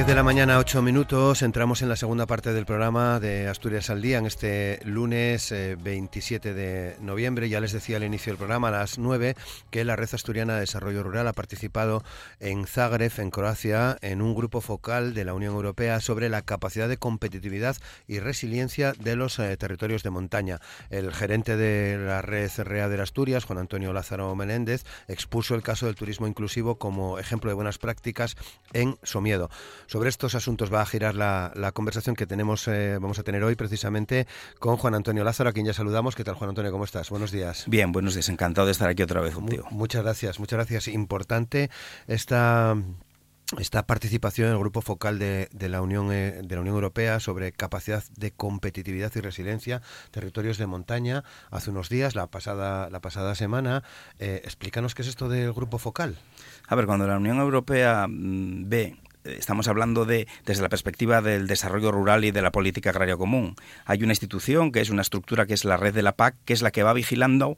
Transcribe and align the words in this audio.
10 0.00 0.06
de 0.06 0.14
la 0.14 0.22
mañana, 0.22 0.58
8 0.58 0.80
minutos. 0.80 1.42
Entramos 1.42 1.82
en 1.82 1.90
la 1.90 1.96
segunda 1.96 2.24
parte 2.24 2.54
del 2.54 2.64
programa 2.64 3.20
de 3.20 3.48
Asturias 3.48 3.90
al 3.90 4.00
Día 4.00 4.16
en 4.16 4.24
este 4.24 4.80
lunes 4.82 5.52
27 5.52 6.48
eh, 6.48 6.54
de 6.54 6.96
noviembre. 7.00 7.50
Ya 7.50 7.60
les 7.60 7.72
decía 7.72 7.98
al 7.98 8.04
inicio 8.04 8.32
del 8.32 8.38
programa, 8.38 8.68
a 8.68 8.70
las 8.70 8.98
9, 8.98 9.36
que 9.68 9.84
la 9.84 9.96
Red 9.96 10.08
Asturiana 10.14 10.54
de 10.54 10.60
Desarrollo 10.60 11.02
Rural 11.02 11.28
ha 11.28 11.34
participado 11.34 12.02
en 12.38 12.66
Zagreb, 12.66 13.12
en 13.18 13.30
Croacia, 13.30 13.98
en 14.00 14.22
un 14.22 14.34
grupo 14.34 14.62
focal 14.62 15.12
de 15.12 15.26
la 15.26 15.34
Unión 15.34 15.54
Europea 15.54 16.00
sobre 16.00 16.30
la 16.30 16.40
capacidad 16.40 16.88
de 16.88 16.96
competitividad 16.96 17.76
y 18.08 18.20
resiliencia 18.20 18.94
de 18.98 19.16
los 19.16 19.38
eh, 19.38 19.54
territorios 19.58 20.02
de 20.02 20.08
montaña. 20.08 20.60
El 20.88 21.12
gerente 21.12 21.58
de 21.58 21.98
la 21.98 22.22
Red 22.22 22.50
REA 22.56 22.88
de 22.88 23.02
Asturias, 23.02 23.44
Juan 23.44 23.58
Antonio 23.58 23.92
Lázaro 23.92 24.34
Menéndez, 24.34 24.82
expuso 25.08 25.54
el 25.54 25.62
caso 25.62 25.84
del 25.84 25.94
turismo 25.94 26.26
inclusivo 26.26 26.76
como 26.76 27.18
ejemplo 27.18 27.50
de 27.50 27.54
buenas 27.54 27.76
prácticas 27.76 28.38
en 28.72 28.96
Somiedo. 29.02 29.50
Sobre 29.90 30.08
estos 30.08 30.36
asuntos 30.36 30.72
va 30.72 30.82
a 30.82 30.86
girar 30.86 31.16
la, 31.16 31.72
conversación 31.74 32.14
que 32.14 32.24
tenemos, 32.24 32.68
eh, 32.68 32.98
vamos 33.00 33.18
a 33.18 33.24
tener 33.24 33.42
hoy 33.42 33.56
precisamente 33.56 34.28
con 34.60 34.76
Juan 34.76 34.94
Antonio 34.94 35.24
Lázaro, 35.24 35.50
a 35.50 35.52
quien 35.52 35.66
ya 35.66 35.72
saludamos. 35.72 36.14
¿Qué 36.14 36.22
tal, 36.22 36.36
Juan 36.36 36.50
Antonio? 36.50 36.70
¿Cómo 36.70 36.84
estás? 36.84 37.10
Buenos 37.10 37.32
días. 37.32 37.64
Bien, 37.66 37.90
buenos 37.90 38.14
días. 38.14 38.28
Encantado 38.28 38.66
de 38.66 38.72
estar 38.72 38.88
aquí 38.88 39.02
otra 39.02 39.20
vez 39.20 39.34
contigo. 39.34 39.66
muchas 39.72 40.04
gracias, 40.04 40.38
muchas 40.38 40.58
gracias. 40.58 40.86
Importante 40.86 41.70
esta 42.06 42.76
esta 43.58 43.84
participación 43.84 44.46
en 44.46 44.52
el 44.52 44.60
grupo 44.60 44.80
focal 44.80 45.18
de, 45.18 45.48
la 45.52 45.82
Unión 45.82 46.12
eh, 46.12 46.40
de 46.40 46.54
la 46.54 46.60
Unión 46.60 46.76
Europea 46.76 47.18
sobre 47.18 47.50
capacidad 47.50 48.04
de 48.16 48.30
competitividad 48.30 49.10
y 49.16 49.20
resiliencia 49.20 49.82
territorios 50.12 50.56
de 50.56 50.68
montaña 50.68 51.24
hace 51.50 51.70
unos 51.70 51.88
días 51.88 52.14
la 52.14 52.28
pasada 52.28 52.88
la 52.90 53.00
pasada 53.00 53.34
semana 53.34 53.82
eh, 54.20 54.40
explícanos 54.44 54.94
qué 54.94 55.02
es 55.02 55.08
esto 55.08 55.28
del 55.28 55.52
grupo 55.52 55.78
focal 55.78 56.16
a 56.68 56.76
ver 56.76 56.86
cuando 56.86 57.08
la 57.08 57.16
Unión 57.16 57.40
Europea 57.40 58.06
mm, 58.08 58.68
ve 58.68 58.96
estamos 59.24 59.68
hablando 59.68 60.04
de 60.04 60.26
desde 60.46 60.62
la 60.62 60.68
perspectiva 60.68 61.22
del 61.22 61.46
desarrollo 61.46 61.92
rural 61.92 62.24
y 62.24 62.30
de 62.30 62.42
la 62.42 62.52
política 62.52 62.90
agraria 62.90 63.16
común. 63.16 63.54
Hay 63.84 64.02
una 64.02 64.12
institución 64.12 64.72
que 64.72 64.80
es 64.80 64.90
una 64.90 65.02
estructura 65.02 65.46
que 65.46 65.54
es 65.54 65.64
la 65.64 65.76
red 65.76 65.94
de 65.94 66.02
la 66.02 66.12
PAC, 66.12 66.36
que 66.44 66.52
es 66.52 66.62
la 66.62 66.70
que 66.70 66.82
va 66.82 66.92
vigilando 66.92 67.56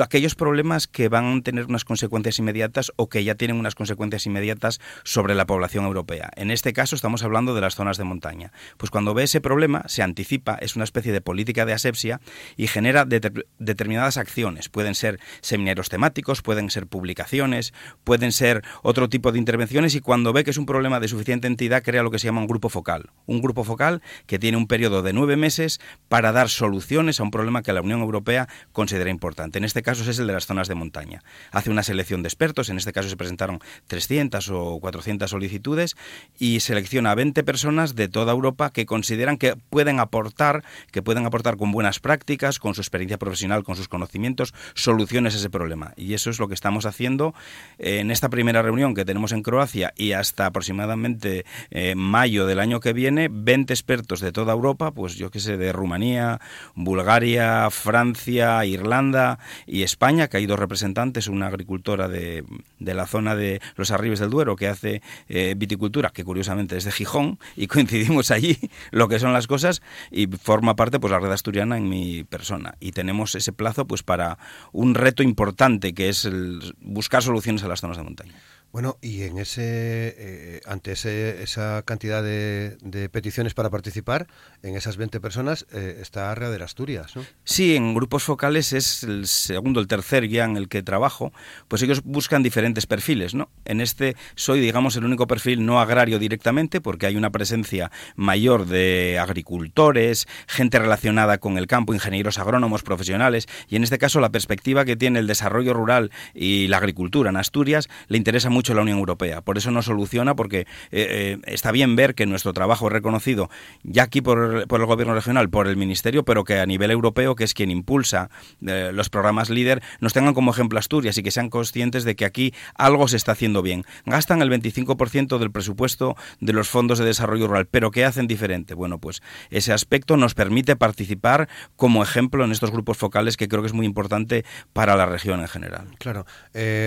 aquellos 0.00 0.34
problemas 0.34 0.86
que 0.86 1.08
van 1.08 1.38
a 1.38 1.42
tener 1.42 1.66
unas 1.66 1.84
consecuencias 1.84 2.38
inmediatas 2.38 2.92
o 2.96 3.08
que 3.08 3.24
ya 3.24 3.34
tienen 3.34 3.56
unas 3.56 3.74
consecuencias 3.74 4.26
inmediatas 4.26 4.80
sobre 5.02 5.34
la 5.34 5.46
población 5.46 5.84
europea. 5.84 6.30
En 6.36 6.50
este 6.50 6.72
caso 6.72 6.94
estamos 6.94 7.22
hablando 7.22 7.54
de 7.54 7.60
las 7.60 7.74
zonas 7.74 7.96
de 7.96 8.04
montaña. 8.04 8.52
Pues 8.76 8.90
cuando 8.90 9.14
ve 9.14 9.24
ese 9.24 9.40
problema, 9.40 9.84
se 9.86 10.02
anticipa, 10.02 10.56
es 10.60 10.76
una 10.76 10.84
especie 10.84 11.12
de 11.12 11.20
política 11.20 11.66
de 11.66 11.72
asepsia 11.72 12.20
y 12.56 12.66
genera 12.66 13.04
determinadas 13.04 14.16
acciones. 14.16 14.68
Pueden 14.68 14.94
ser 14.94 15.20
seminarios 15.40 15.88
temáticos, 15.88 16.42
pueden 16.42 16.70
ser 16.70 16.86
publicaciones, 16.86 17.72
pueden 18.04 18.32
ser 18.32 18.62
otro 18.82 19.08
tipo 19.08 19.32
de 19.32 19.38
intervenciones 19.38 19.94
y 19.94 20.00
cuando 20.00 20.32
ve 20.32 20.44
que 20.44 20.50
es 20.50 20.58
un 20.58 20.66
problema 20.66 21.00
de 21.00 21.03
suficiente 21.08 21.46
entidad 21.46 21.82
crea 21.82 22.02
lo 22.02 22.10
que 22.10 22.18
se 22.18 22.26
llama 22.26 22.40
un 22.40 22.46
grupo 22.46 22.68
focal. 22.68 23.10
Un 23.26 23.40
grupo 23.40 23.64
focal 23.64 24.02
que 24.26 24.38
tiene 24.38 24.56
un 24.56 24.66
periodo 24.66 25.02
de 25.02 25.12
nueve 25.12 25.36
meses 25.36 25.80
para 26.08 26.32
dar 26.32 26.48
soluciones 26.48 27.20
a 27.20 27.22
un 27.22 27.30
problema 27.30 27.62
que 27.62 27.72
la 27.72 27.82
Unión 27.82 28.00
Europea 28.00 28.48
considera 28.72 29.10
importante. 29.10 29.58
En 29.58 29.64
este 29.64 29.82
caso 29.82 30.08
es 30.08 30.18
el 30.18 30.26
de 30.26 30.32
las 30.32 30.46
zonas 30.46 30.68
de 30.68 30.74
montaña. 30.74 31.22
Hace 31.50 31.70
una 31.70 31.82
selección 31.82 32.22
de 32.22 32.28
expertos, 32.28 32.68
en 32.68 32.76
este 32.76 32.92
caso 32.92 33.08
se 33.08 33.16
presentaron 33.16 33.60
300 33.88 34.48
o 34.50 34.78
400 34.80 35.30
solicitudes 35.30 35.96
y 36.38 36.60
selecciona 36.60 37.10
a 37.10 37.14
20 37.14 37.42
personas 37.44 37.94
de 37.94 38.08
toda 38.08 38.32
Europa 38.32 38.70
que 38.70 38.86
consideran 38.86 39.36
que 39.36 39.56
pueden 39.56 40.00
aportar, 40.00 40.64
que 40.90 41.02
pueden 41.02 41.26
aportar 41.26 41.56
con 41.56 41.72
buenas 41.72 42.00
prácticas, 42.00 42.58
con 42.58 42.74
su 42.74 42.80
experiencia 42.80 43.18
profesional, 43.18 43.64
con 43.64 43.76
sus 43.76 43.88
conocimientos, 43.88 44.54
soluciones 44.74 45.34
a 45.34 45.38
ese 45.38 45.50
problema. 45.50 45.92
Y 45.96 46.14
eso 46.14 46.30
es 46.30 46.38
lo 46.38 46.48
que 46.48 46.54
estamos 46.54 46.86
haciendo 46.86 47.34
en 47.78 48.10
esta 48.10 48.28
primera 48.28 48.62
reunión 48.62 48.94
que 48.94 49.04
tenemos 49.04 49.32
en 49.32 49.42
Croacia 49.42 49.92
y 49.96 50.12
hasta 50.12 50.46
aproximadamente 50.46 50.93
en 50.94 51.44
eh, 51.70 51.94
mayo 51.94 52.46
del 52.46 52.60
año 52.60 52.80
que 52.80 52.92
viene 52.92 53.28
20 53.30 53.72
expertos 53.72 54.20
de 54.20 54.32
toda 54.32 54.52
Europa, 54.52 54.92
pues 54.92 55.16
yo 55.16 55.30
qué 55.30 55.40
sé, 55.40 55.56
de 55.56 55.72
Rumanía, 55.72 56.40
Bulgaria, 56.74 57.68
Francia, 57.70 58.64
Irlanda 58.64 59.38
y 59.66 59.82
España, 59.82 60.28
que 60.28 60.38
hay 60.38 60.46
dos 60.46 60.58
representantes, 60.58 61.28
una 61.28 61.48
agricultora 61.48 62.08
de, 62.08 62.44
de 62.78 62.94
la 62.94 63.06
zona 63.06 63.34
de 63.34 63.60
los 63.76 63.90
Arribes 63.90 64.20
del 64.20 64.30
Duero 64.30 64.56
que 64.56 64.68
hace 64.68 65.02
eh, 65.28 65.54
viticultura, 65.56 66.10
que 66.10 66.24
curiosamente 66.24 66.76
es 66.76 66.84
de 66.84 66.92
Gijón, 66.92 67.38
y 67.56 67.66
coincidimos 67.74 68.30
allí 68.30 68.58
lo 68.90 69.08
que 69.08 69.18
son 69.18 69.32
las 69.32 69.46
cosas, 69.46 69.82
y 70.10 70.26
forma 70.26 70.76
parte 70.76 71.00
pues 71.00 71.10
la 71.10 71.18
red 71.18 71.32
asturiana 71.32 71.76
en 71.76 71.88
mi 71.88 72.24
persona. 72.24 72.74
Y 72.80 72.92
tenemos 72.92 73.34
ese 73.34 73.52
plazo 73.52 73.86
pues 73.86 74.02
para 74.02 74.38
un 74.72 74.94
reto 74.94 75.22
importante 75.22 75.94
que 75.94 76.08
es 76.08 76.24
el 76.24 76.74
buscar 76.80 77.22
soluciones 77.22 77.62
a 77.64 77.68
las 77.68 77.80
zonas 77.80 77.96
de 77.96 78.02
montaña. 78.02 78.34
Bueno, 78.74 78.98
y 79.00 79.22
en 79.22 79.38
ese, 79.38 79.62
eh, 79.62 80.60
ante 80.66 80.90
esa 80.90 81.82
cantidad 81.84 82.24
de, 82.24 83.08
peticiones 83.12 83.54
para 83.54 83.70
participar, 83.70 84.26
en 84.64 84.74
esas 84.74 84.96
20 84.96 85.20
personas 85.20 85.64
eh, 85.72 85.98
está 86.00 86.32
Arrea 86.32 86.50
de 86.50 86.60
Asturias, 86.60 87.14
¿no? 87.14 87.24
Sí, 87.44 87.76
en 87.76 87.94
grupos 87.94 88.24
focales 88.24 88.72
es 88.72 89.04
el 89.04 89.28
segundo, 89.28 89.78
el 89.78 89.86
tercer 89.86 90.26
guía 90.26 90.44
en 90.44 90.56
el 90.56 90.68
que 90.68 90.82
trabajo, 90.82 91.32
pues 91.68 91.82
ellos 91.82 92.02
buscan 92.02 92.42
diferentes 92.42 92.86
perfiles, 92.86 93.32
¿no? 93.32 93.48
En 93.64 93.80
este 93.80 94.16
soy, 94.34 94.58
digamos, 94.58 94.96
el 94.96 95.04
único 95.04 95.28
perfil 95.28 95.64
no 95.64 95.80
agrario 95.80 96.18
directamente, 96.18 96.80
porque 96.80 97.06
hay 97.06 97.14
una 97.14 97.30
presencia 97.30 97.92
mayor 98.16 98.66
de 98.66 99.20
agricultores, 99.20 100.26
gente 100.48 100.80
relacionada 100.80 101.38
con 101.38 101.58
el 101.58 101.68
campo, 101.68 101.94
ingenieros 101.94 102.40
agrónomos 102.40 102.82
profesionales, 102.82 103.46
y 103.68 103.76
en 103.76 103.84
este 103.84 103.98
caso 103.98 104.18
la 104.18 104.32
perspectiva 104.32 104.84
que 104.84 104.96
tiene 104.96 105.20
el 105.20 105.28
desarrollo 105.28 105.74
rural 105.74 106.10
y 106.34 106.66
la 106.66 106.78
agricultura 106.78 107.30
en 107.30 107.36
Asturias 107.36 107.88
le 108.08 108.18
interesa 108.18 108.50
mucho 108.50 108.63
la 108.72 108.82
Unión 108.82 108.98
Europea. 108.98 109.42
Por 109.42 109.58
eso 109.58 109.70
no 109.70 109.82
soluciona, 109.82 110.34
porque 110.34 110.60
eh, 110.60 110.66
eh, 110.92 111.38
está 111.46 111.72
bien 111.72 111.96
ver 111.96 112.14
que 112.14 112.24
nuestro 112.24 112.52
trabajo 112.52 112.86
es 112.86 112.92
reconocido 112.92 113.50
ya 113.82 114.04
aquí 114.04 114.22
por, 114.22 114.66
por, 114.66 114.80
el 114.80 114.86
Gobierno 114.86 115.14
regional, 115.14 115.50
por 115.50 115.66
el 115.66 115.76
Ministerio, 115.76 116.24
pero 116.24 116.44
que 116.44 116.60
a 116.60 116.66
nivel 116.66 116.90
europeo, 116.90 117.34
que 117.34 117.44
es 117.44 117.52
quien 117.52 117.70
impulsa 117.70 118.30
eh, 118.66 118.90
los 118.94 119.10
programas 119.10 119.50
líder, 119.50 119.82
nos 120.00 120.12
tengan 120.12 120.34
como 120.34 120.52
ejemplo 120.52 120.78
Asturias 120.78 121.18
y 121.18 121.22
que 121.22 121.30
sean 121.30 121.50
conscientes 121.50 122.04
de 122.04 122.16
que 122.16 122.24
aquí 122.24 122.54
algo 122.74 123.08
se 123.08 123.16
está 123.16 123.32
haciendo 123.32 123.60
bien. 123.60 123.84
Gastan 124.06 124.40
el 124.40 124.50
25% 124.50 125.38
del 125.38 125.50
presupuesto 125.50 126.16
de 126.40 126.52
los 126.52 126.68
fondos 126.68 126.98
de 126.98 127.04
desarrollo 127.04 127.48
rural, 127.48 127.66
pero 127.66 127.90
¿qué 127.90 128.04
hacen 128.04 128.26
diferente? 128.26 128.74
Bueno, 128.74 128.98
pues 128.98 129.22
ese 129.50 129.72
aspecto 129.72 130.16
nos 130.16 130.34
permite 130.34 130.76
participar 130.76 131.48
como 131.76 132.02
ejemplo 132.02 132.44
en 132.44 132.52
estos 132.52 132.70
grupos 132.70 132.96
focales 132.96 133.36
que 133.36 133.48
creo 133.48 133.62
que 133.62 133.66
es 133.66 133.72
muy 133.72 133.86
importante 133.86 134.44
para 134.72 134.96
la 134.96 135.06
región 135.06 135.40
en 135.40 135.48
general. 135.48 135.88
Claro. 135.98 136.24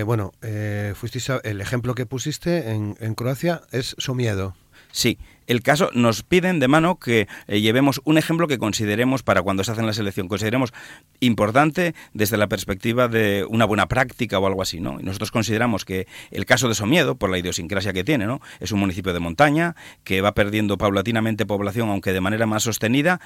bueno, 0.04 0.32
fuisteis 0.94 1.28
el 1.44 1.60
ejemplo 1.68 1.94
que 1.94 2.06
pusiste 2.06 2.70
en, 2.70 3.14
Croacia 3.14 3.62
es 3.72 3.94
Somiedo. 3.98 4.56
Sí, 4.90 5.18
el 5.46 5.62
caso 5.62 5.90
nos 5.92 6.22
piden 6.22 6.60
de 6.60 6.68
mano 6.68 6.98
que 6.98 7.28
eh, 7.46 7.60
llevemos 7.60 8.00
un 8.04 8.16
ejemplo 8.16 8.48
que 8.48 8.56
consideremos 8.56 9.22
para 9.22 9.42
cuando 9.42 9.62
se 9.62 9.72
hace 9.72 9.82
la 9.82 9.92
selección, 9.92 10.28
consideremos 10.28 10.72
importante 11.20 11.94
desde 12.14 12.38
la 12.38 12.46
perspectiva 12.46 13.06
de 13.06 13.44
una 13.50 13.66
buena 13.66 13.86
práctica 13.86 14.38
o 14.38 14.46
algo 14.46 14.62
así, 14.62 14.80
¿no? 14.80 14.98
Y 14.98 15.02
nosotros 15.02 15.30
consideramos 15.30 15.84
que 15.84 16.06
el 16.30 16.46
caso 16.46 16.68
de 16.68 16.74
Somiedo, 16.74 17.16
por 17.16 17.28
la 17.28 17.38
idiosincrasia 17.38 17.92
que 17.92 18.02
tiene, 18.02 18.26
¿no? 18.26 18.40
Es 18.60 18.72
un 18.72 18.80
municipio 18.80 19.12
de 19.12 19.20
montaña 19.20 19.76
que 20.04 20.22
va 20.22 20.32
perdiendo 20.32 20.78
paulatinamente 20.78 21.44
población, 21.44 21.90
aunque 21.90 22.14
de 22.14 22.22
manera 22.22 22.46
más 22.46 22.62
sostenida, 22.62 23.20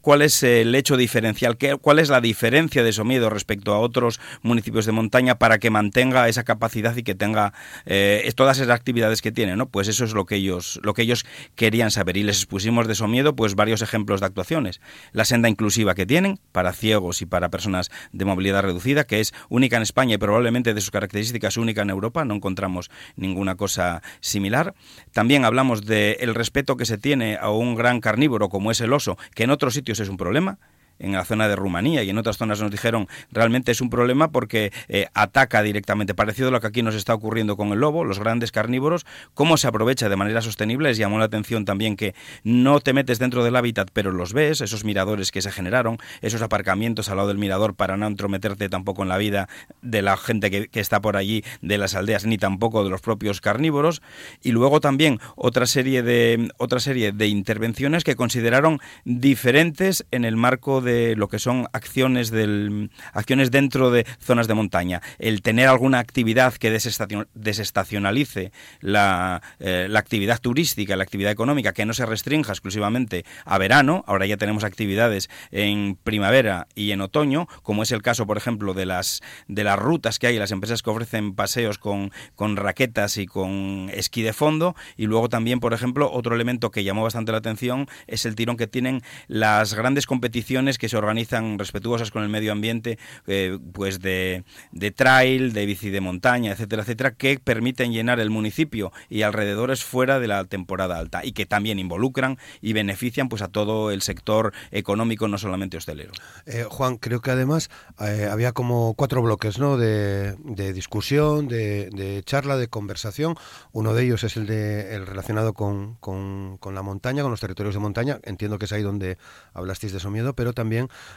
cuál 0.00 0.22
es 0.22 0.42
el 0.42 0.74
hecho 0.74 0.96
diferencial, 0.96 1.56
qué, 1.56 1.76
cuál 1.76 1.98
es 1.98 2.08
la 2.08 2.20
diferencia 2.20 2.82
de 2.82 2.92
Somiedo 2.92 3.30
respecto 3.30 3.74
a 3.74 3.78
otros 3.78 4.20
municipios 4.42 4.86
de 4.86 4.92
montaña 4.92 5.38
para 5.38 5.58
que 5.58 5.70
mantenga 5.70 6.28
esa 6.28 6.44
capacidad 6.44 6.96
y 6.96 7.02
que 7.02 7.14
tenga 7.14 7.52
eh, 7.86 8.30
todas 8.34 8.58
esas 8.58 8.70
actividades 8.70 9.22
que 9.22 9.32
tiene. 9.32 9.66
Pues 9.66 9.88
eso 9.88 10.04
es 10.04 10.12
lo 10.14 10.26
que 10.26 10.36
ellos, 10.36 10.80
lo 10.82 10.94
que 10.94 11.02
ellos 11.02 11.26
querían 11.54 11.90
saber 11.90 12.16
y 12.16 12.22
les 12.22 12.38
expusimos 12.38 12.88
de 12.88 12.94
Somiedo 12.94 13.36
pues 13.36 13.54
varios 13.54 13.82
ejemplos 13.82 14.20
de 14.20 14.26
actuaciones. 14.26 14.80
La 15.12 15.24
senda 15.24 15.48
inclusiva 15.48 15.94
que 15.94 16.06
tienen 16.06 16.38
para 16.52 16.72
ciegos 16.72 17.22
y 17.22 17.26
para 17.26 17.50
personas 17.50 17.90
de 18.12 18.24
movilidad 18.24 18.62
reducida, 18.62 19.04
que 19.04 19.20
es 19.20 19.32
única 19.48 19.76
en 19.76 19.82
España 19.82 20.14
y 20.14 20.18
probablemente 20.18 20.74
de 20.74 20.80
sus 20.80 20.90
características 20.90 21.56
única 21.56 21.82
en 21.82 21.90
Europa, 21.90 22.24
no 22.24 22.34
encontramos 22.34 22.90
ninguna 23.16 23.56
cosa 23.56 24.02
similar. 24.20 24.74
También 25.12 25.44
hablamos 25.44 25.84
del 25.84 26.34
respeto 26.34 26.76
que 26.76 26.84
se 26.84 26.98
tiene 26.98 27.36
a 27.40 27.50
un 27.50 27.74
gran 27.74 28.00
carnívoro 28.00 28.48
como 28.48 28.70
es 28.70 28.80
el 28.80 28.92
oso, 28.92 29.18
que 29.34 29.46
no 29.46 29.58
otros 29.58 29.67
sitios 29.74 30.00
es 30.00 30.08
un 30.08 30.16
problema, 30.16 30.58
en 30.98 31.12
la 31.12 31.24
zona 31.24 31.48
de 31.48 31.56
Rumanía 31.56 32.02
y 32.02 32.10
en 32.10 32.18
otras 32.18 32.36
zonas 32.36 32.60
nos 32.60 32.70
dijeron 32.70 33.08
realmente 33.30 33.72
es 33.72 33.80
un 33.80 33.90
problema 33.90 34.30
porque 34.30 34.72
eh, 34.88 35.06
ataca 35.14 35.62
directamente, 35.62 36.14
parecido 36.14 36.48
a 36.48 36.50
lo 36.50 36.60
que 36.60 36.66
aquí 36.66 36.82
nos 36.82 36.94
está 36.94 37.14
ocurriendo 37.14 37.56
con 37.56 37.72
el 37.72 37.80
lobo, 37.80 38.04
los 38.04 38.18
grandes 38.18 38.52
carnívoros, 38.52 39.06
cómo 39.34 39.56
se 39.56 39.68
aprovecha 39.68 40.08
de 40.08 40.16
manera 40.16 40.42
sostenible. 40.42 40.88
Les 40.88 40.98
llamó 40.98 41.18
la 41.18 41.26
atención 41.26 41.64
también 41.64 41.96
que 41.96 42.14
no 42.44 42.80
te 42.80 42.92
metes 42.92 43.18
dentro 43.18 43.44
del 43.44 43.56
hábitat, 43.56 43.90
pero 43.92 44.12
los 44.12 44.32
ves, 44.32 44.60
esos 44.60 44.84
miradores 44.84 45.30
que 45.30 45.42
se 45.42 45.52
generaron, 45.52 45.98
esos 46.20 46.42
aparcamientos 46.42 47.08
al 47.08 47.16
lado 47.16 47.28
del 47.28 47.38
mirador 47.38 47.74
para 47.74 47.96
no 47.96 48.06
entrometerte 48.06 48.68
tampoco 48.68 49.02
en 49.02 49.08
la 49.08 49.18
vida 49.18 49.48
de 49.82 50.02
la 50.02 50.16
gente 50.16 50.50
que, 50.50 50.80
está 50.80 51.00
por 51.00 51.16
allí, 51.16 51.44
de 51.60 51.78
las 51.78 51.94
aldeas, 51.94 52.24
ni 52.24 52.38
tampoco 52.38 52.84
de 52.84 52.90
los 52.90 53.00
propios 53.00 53.40
carnívoros. 53.40 54.02
Y 54.42 54.52
luego 54.52 54.80
también 54.80 55.20
otra 55.36 55.66
serie 55.66 56.02
de, 56.02 56.50
otra 56.56 56.80
serie 56.80 57.12
de 57.12 57.26
intervenciones 57.28 58.04
que 58.04 58.16
consideraron 58.16 58.80
diferentes 59.04 60.06
en 60.10 60.24
el 60.24 60.36
marco 60.36 60.80
de 60.80 60.87
lo 61.16 61.28
que 61.28 61.38
son 61.38 61.66
acciones, 61.72 62.30
del, 62.30 62.90
acciones 63.12 63.50
dentro 63.50 63.90
de 63.90 64.06
zonas 64.20 64.48
de 64.48 64.54
montaña. 64.54 65.02
El 65.18 65.42
tener 65.42 65.68
alguna 65.68 65.98
actividad 65.98 66.54
que 66.54 66.70
desestacionalice 66.70 68.52
la, 68.80 69.42
eh, 69.58 69.86
la 69.88 69.98
actividad 69.98 70.40
turística, 70.40 70.96
la 70.96 71.02
actividad 71.02 71.32
económica, 71.32 71.72
que 71.72 71.86
no 71.86 71.92
se 71.92 72.06
restrinja 72.06 72.52
exclusivamente 72.52 73.24
a 73.44 73.58
verano. 73.58 74.04
Ahora 74.06 74.26
ya 74.26 74.36
tenemos 74.36 74.64
actividades 74.64 75.28
en 75.50 75.96
primavera 75.96 76.66
y 76.74 76.92
en 76.92 77.00
otoño, 77.00 77.46
como 77.62 77.82
es 77.82 77.92
el 77.92 78.02
caso, 78.02 78.26
por 78.26 78.36
ejemplo, 78.36 78.74
de 78.74 78.86
las, 78.86 79.20
de 79.46 79.64
las 79.64 79.78
rutas 79.78 80.18
que 80.18 80.28
hay, 80.28 80.38
las 80.38 80.52
empresas 80.52 80.82
que 80.82 80.90
ofrecen 80.90 81.34
paseos 81.34 81.78
con, 81.78 82.12
con 82.34 82.56
raquetas 82.56 83.16
y 83.18 83.26
con 83.26 83.90
esquí 83.92 84.22
de 84.22 84.32
fondo. 84.32 84.74
Y 84.96 85.06
luego 85.06 85.28
también, 85.28 85.60
por 85.60 85.74
ejemplo, 85.74 86.10
otro 86.10 86.34
elemento 86.34 86.70
que 86.70 86.84
llamó 86.84 87.02
bastante 87.02 87.32
la 87.32 87.38
atención 87.38 87.88
es 88.06 88.24
el 88.26 88.34
tirón 88.34 88.56
que 88.56 88.66
tienen 88.66 89.02
las 89.26 89.74
grandes 89.74 90.06
competiciones 90.06 90.77
que 90.78 90.88
se 90.88 90.96
organizan 90.96 91.58
respetuosas 91.58 92.10
con 92.10 92.22
el 92.22 92.28
medio 92.28 92.52
ambiente, 92.52 92.98
eh, 93.26 93.58
pues 93.72 94.00
de, 94.00 94.44
de 94.72 94.90
trail, 94.90 95.52
de 95.52 95.66
bici 95.66 95.90
de 95.90 96.00
montaña, 96.00 96.52
etcétera, 96.52 96.82
etcétera, 96.82 97.10
que 97.12 97.38
permiten 97.38 97.92
llenar 97.92 98.20
el 98.20 98.30
municipio 98.30 98.92
y 99.08 99.22
alrededores 99.22 99.84
fuera 99.84 100.18
de 100.18 100.28
la 100.28 100.44
temporada 100.44 100.98
alta 100.98 101.24
y 101.24 101.32
que 101.32 101.46
también 101.46 101.78
involucran 101.78 102.38
y 102.60 102.72
benefician 102.72 103.28
pues 103.28 103.42
a 103.42 103.48
todo 103.48 103.90
el 103.90 104.02
sector 104.02 104.52
económico, 104.70 105.28
no 105.28 105.38
solamente 105.38 105.76
hostelero. 105.76 106.12
Eh, 106.46 106.64
Juan, 106.68 106.96
creo 106.96 107.20
que 107.20 107.30
además 107.30 107.70
eh, 108.00 108.28
había 108.30 108.52
como 108.52 108.94
cuatro 108.94 109.22
bloques 109.22 109.58
¿no? 109.58 109.76
de, 109.76 110.36
discusión, 110.72 111.48
de, 111.48 112.22
charla, 112.24 112.56
de 112.56 112.68
conversación. 112.68 113.36
Uno 113.72 113.94
de 113.94 114.04
ellos 114.04 114.24
es 114.24 114.36
el, 114.36 114.46
de, 114.46 114.94
el 114.94 115.06
relacionado 115.06 115.52
con, 115.52 115.94
con, 116.00 116.58
la 116.74 116.82
montaña, 116.82 117.22
con 117.22 117.30
los 117.30 117.40
territorios 117.40 117.74
de 117.74 117.80
montaña. 117.80 118.20
Entiendo 118.24 118.58
que 118.58 118.64
es 118.64 118.72
ahí 118.72 118.82
donde 118.82 119.18
hablasteis 119.54 119.92
de 119.92 119.98
miedo, 120.10 120.34
pero 120.34 120.52
también 120.52 120.67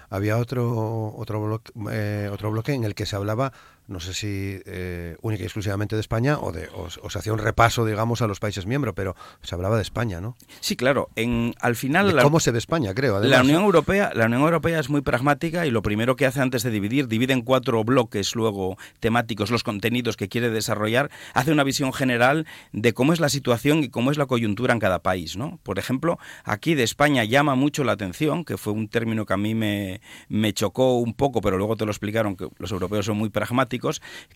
había 0.10 0.38
otro, 0.38 1.14
otro, 1.16 1.44
bloque, 1.44 1.72
eh, 1.92 2.30
otro 2.32 2.52
bloque 2.52 2.74
en 2.74 2.84
el 2.84 2.96
que 2.96 3.06
se 3.06 3.16
hablaba 3.16 3.54
no 3.92 4.00
sé 4.00 4.14
si 4.14 4.62
eh, 4.66 5.18
única 5.22 5.44
y 5.44 5.46
exclusivamente 5.46 5.96
de 5.96 6.02
España 6.02 6.40
o, 6.40 6.52
de, 6.52 6.70
o, 6.74 7.10
se 7.10 7.20
hacía 7.20 7.34
un 7.34 7.40
repaso, 7.40 7.86
digamos, 7.86 8.22
a 8.22 8.28
los 8.28 8.40
países 8.40 8.66
miembros, 8.66 8.94
pero 8.96 9.16
se 9.44 9.54
hablaba 9.54 9.76
de 9.76 9.82
España, 9.82 10.22
¿no? 10.22 10.38
Sí, 10.62 10.76
claro. 10.76 11.10
En, 11.16 11.54
al 11.60 11.76
final... 11.76 12.18
¿Cómo 12.22 12.40
se 12.40 12.52
ve 12.52 12.58
España, 12.58 12.94
creo? 12.94 13.20
La 13.20 13.42
Unión, 13.42 13.64
Europea, 13.64 14.12
la 14.16 14.26
Unión 14.26 14.42
Europea 14.42 14.80
es 14.80 14.90
muy 14.90 15.02
pragmática 15.02 15.66
y 15.66 15.72
lo 15.72 15.82
primero 15.82 16.16
que 16.16 16.26
hace 16.26 16.42
antes 16.42 16.64
de 16.64 16.72
dividir, 16.72 17.08
divide 17.08 17.34
en 17.34 17.42
cuatro 17.42 17.84
bloques 17.84 18.36
luego 18.36 18.78
temáticos 19.00 19.52
los 19.52 19.64
contenidos 19.64 20.16
que 20.16 20.30
quiere 20.30 20.50
desarrollar, 20.50 21.12
hace 21.34 21.52
una 21.52 21.64
visión 21.64 21.92
general 21.92 22.48
de 22.72 22.94
cómo 22.94 23.14
es 23.14 23.20
la 23.20 23.30
situación 23.30 23.84
y 23.84 23.90
cómo 23.90 24.12
es 24.12 24.18
la 24.18 24.26
coyuntura 24.26 24.74
en 24.74 24.80
cada 24.80 25.00
país, 25.00 25.36
¿no? 25.36 25.60
Por 25.64 25.80
ejemplo, 25.80 26.18
aquí 26.44 26.76
de 26.76 26.84
España 26.84 27.24
llama 27.26 27.56
mucho 27.56 27.84
la 27.84 27.92
atención, 27.92 28.46
que 28.46 28.58
fue 28.58 28.74
un 28.74 28.88
término 28.88 29.26
que 29.26 29.34
a 29.34 29.38
mí 29.38 29.54
me, 29.54 30.02
me 30.30 30.54
chocó 30.54 30.98
un 30.98 31.14
poco, 31.14 31.42
pero 31.42 31.58
luego 31.58 31.76
te 31.76 31.86
lo 31.86 31.92
explicaron 31.92 32.36
que 32.36 32.48
los 32.58 32.72
europeos 32.72 33.06
son 33.06 33.18
muy 33.18 33.30
pragmáticos, 33.30 33.81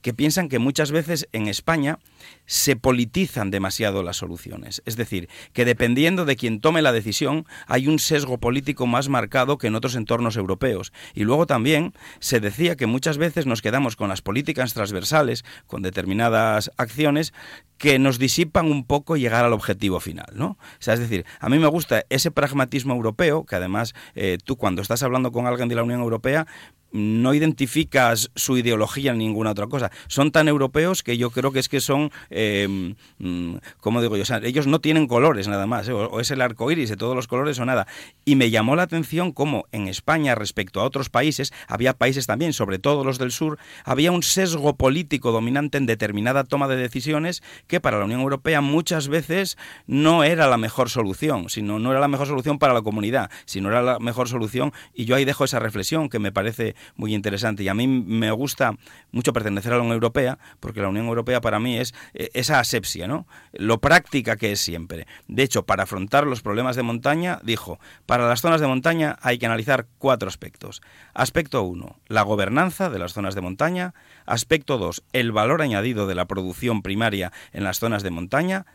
que 0.02 0.14
piensan 0.14 0.50
que 0.50 0.60
muchas 0.60 0.92
veces 0.92 1.28
en 1.32 1.48
España 1.48 2.00
se 2.46 2.76
politizan 2.76 3.52
demasiado 3.52 4.04
las 4.04 4.18
soluciones. 4.18 4.82
Es 4.86 4.96
decir, 4.96 5.30
que 5.54 5.66
dependiendo 5.66 6.26
de 6.26 6.36
quien 6.36 6.60
tome 6.60 6.82
la 6.82 6.92
decisión, 6.92 7.46
hay 7.68 7.88
un 7.88 8.00
sesgo 8.00 8.38
político 8.38 8.88
más 8.88 9.10
marcado 9.10 9.58
que 9.58 9.68
en 9.68 9.76
otros 9.76 9.96
entornos 9.96 10.38
europeos. 10.38 10.92
Y 11.14 11.24
luego 11.24 11.46
también 11.46 11.94
se 12.20 12.40
decía 12.40 12.76
que 12.76 12.86
muchas 12.86 13.18
veces 13.18 13.46
nos 13.46 13.62
quedamos 13.62 13.96
con 13.96 14.10
las 14.10 14.22
políticas 14.22 14.74
transversales, 14.74 15.46
con 15.68 15.82
determinadas 15.82 16.72
acciones, 16.78 17.34
que 17.78 18.00
nos 18.00 18.20
disipan 18.20 18.72
un 18.72 18.86
poco 18.86 19.18
llegar 19.18 19.46
al 19.46 19.54
objetivo 19.54 20.00
final, 20.00 20.28
¿no? 20.34 20.48
O 20.48 20.58
sea, 20.80 20.94
es 20.94 21.00
decir, 21.00 21.26
a 21.40 21.50
mí 21.50 21.60
me 21.60 21.68
gusta 21.68 22.06
ese 22.10 22.32
pragmatismo 22.32 22.94
europeo, 22.94 23.46
que 23.46 23.56
además 23.56 23.94
eh, 24.16 24.38
tú 24.44 24.56
cuando 24.56 24.82
estás 24.82 25.04
hablando 25.04 25.32
con 25.32 25.46
alguien 25.46 25.68
de 25.68 25.76
la 25.76 25.84
Unión 25.84 26.00
Europea, 26.00 26.48
no 26.96 27.34
identificas 27.34 28.32
su 28.36 28.58
ideología 28.58 29.12
en 29.12 29.18
ninguna 29.18 29.52
otra 29.52 29.68
cosa. 29.68 29.92
Son 30.08 30.32
tan 30.32 30.48
europeos 30.48 31.04
que 31.04 31.18
yo 31.18 31.30
creo 31.30 31.52
que 31.52 31.60
es 31.60 31.68
que 31.68 31.82
son, 31.82 32.10
eh, 32.30 32.96
mm, 33.20 33.56
¿cómo 33.82 34.02
digo 34.02 34.16
yo? 34.16 34.24
O 34.24 34.26
sea, 34.26 34.40
ellos 34.44 34.66
no 34.66 34.80
tienen 34.80 35.08
colores 35.08 35.50
nada 35.50 35.68
más, 35.68 35.90
¿eh? 35.90 35.92
o, 35.92 36.22
es 36.22 36.32
el 36.32 36.42
arco 36.42 36.72
iris 36.72 36.90
de 36.90 36.96
todos 36.96 37.14
los 37.14 37.28
colores 37.28 37.60
o 37.60 37.66
nada. 37.66 37.86
Y 38.24 38.38
me 38.38 38.50
llamó 38.50 38.78
la 38.78 38.84
atención 38.84 39.34
cómo 39.34 39.66
en 39.74 39.90
España, 39.90 40.36
respecto 40.36 40.80
a 40.80 40.86
otros 40.86 41.10
países, 41.10 41.52
había 41.68 41.94
países 41.94 42.28
también, 42.28 42.54
sobre 42.54 42.80
todo 42.80 43.04
los 43.04 43.18
del 43.18 43.32
sur, 43.32 43.60
había 43.84 44.14
un 44.14 44.24
sesgo 44.24 44.78
político 44.78 45.34
dominante 45.34 45.78
en 45.78 45.88
determinada 45.88 46.46
toma 46.46 46.70
de 46.70 46.78
decisiones 46.78 47.44
que 47.68 47.82
para 47.82 48.00
la 48.00 48.06
Unión 48.06 48.22
Europea 48.22 48.62
muchas 48.62 49.10
veces 49.10 49.58
no 49.86 50.24
era 50.24 50.48
la 50.48 50.58
mejor 50.58 50.90
solución, 50.90 51.50
sino 51.50 51.78
no 51.78 51.92
era 51.92 52.00
la 52.00 52.08
mejor 52.08 52.28
solución 52.28 52.58
para 52.58 52.74
la 52.74 52.82
comunidad, 52.82 53.30
sino 53.46 53.68
era 53.68 53.82
la 53.82 54.00
mejor 54.00 54.30
solución. 54.30 54.72
Y 54.94 55.04
yo 55.04 55.16
ahí 55.16 55.26
dejo 55.26 55.44
esa 55.44 55.60
reflexión 55.60 56.08
que 56.08 56.20
me 56.20 56.32
parece 56.32 56.76
muy 56.96 57.14
interesante. 57.14 57.64
Y 57.64 57.68
a 57.68 57.74
mí 57.74 57.88
me 57.88 58.32
gusta 58.32 58.76
mucho 59.12 59.34
pertenecer 59.34 59.74
a 59.74 59.78
la 59.78 59.82
Unión 59.82 59.96
Europea, 59.96 60.38
porque 60.60 60.82
la 60.82 60.90
Unión 60.90 61.08
Europea 61.08 61.42
para 61.42 61.60
mí 61.60 61.78
es 61.78 61.94
eh, 62.14 62.30
esa 62.34 62.60
asepsia, 62.60 63.08
¿no? 63.08 63.28
Lo 63.54 63.80
práctica 63.80 64.36
que 64.36 64.52
es 64.52 64.60
siempre. 64.60 65.08
De 65.28 65.44
hecho, 65.44 65.66
para 65.66 65.84
afrontar 65.84 66.28
los 66.28 66.42
problemas 66.42 66.76
de 66.76 66.84
montaña, 66.84 67.40
dijo, 67.44 67.80
para 68.06 68.28
las 68.28 68.42
zonas 68.42 68.62
de 68.62 68.68
montaña 68.68 69.18
hay 69.22 69.38
que 69.38 69.46
analizar 69.46 69.88
cuatro 69.98 70.28
aspectos. 70.28 70.82
Aspecto 71.14 71.64
1, 71.64 72.00
la 72.08 72.22
gobernanza 72.22 72.90
de 72.90 73.00
las 73.00 73.14
zonas 73.14 73.36
de 73.36 73.42
montaña. 73.42 73.94
Aspecto 74.26 74.78
2, 74.78 75.04
el 75.14 75.32
valor 75.32 75.62
añadido 75.62 76.08
de 76.08 76.16
la 76.16 76.26
producción 76.26 76.82
primaria 76.82 77.32
en 77.54 77.64
las 77.64 77.80
zonas 77.80 78.04
de 78.04 78.12
montaña. 78.12 78.66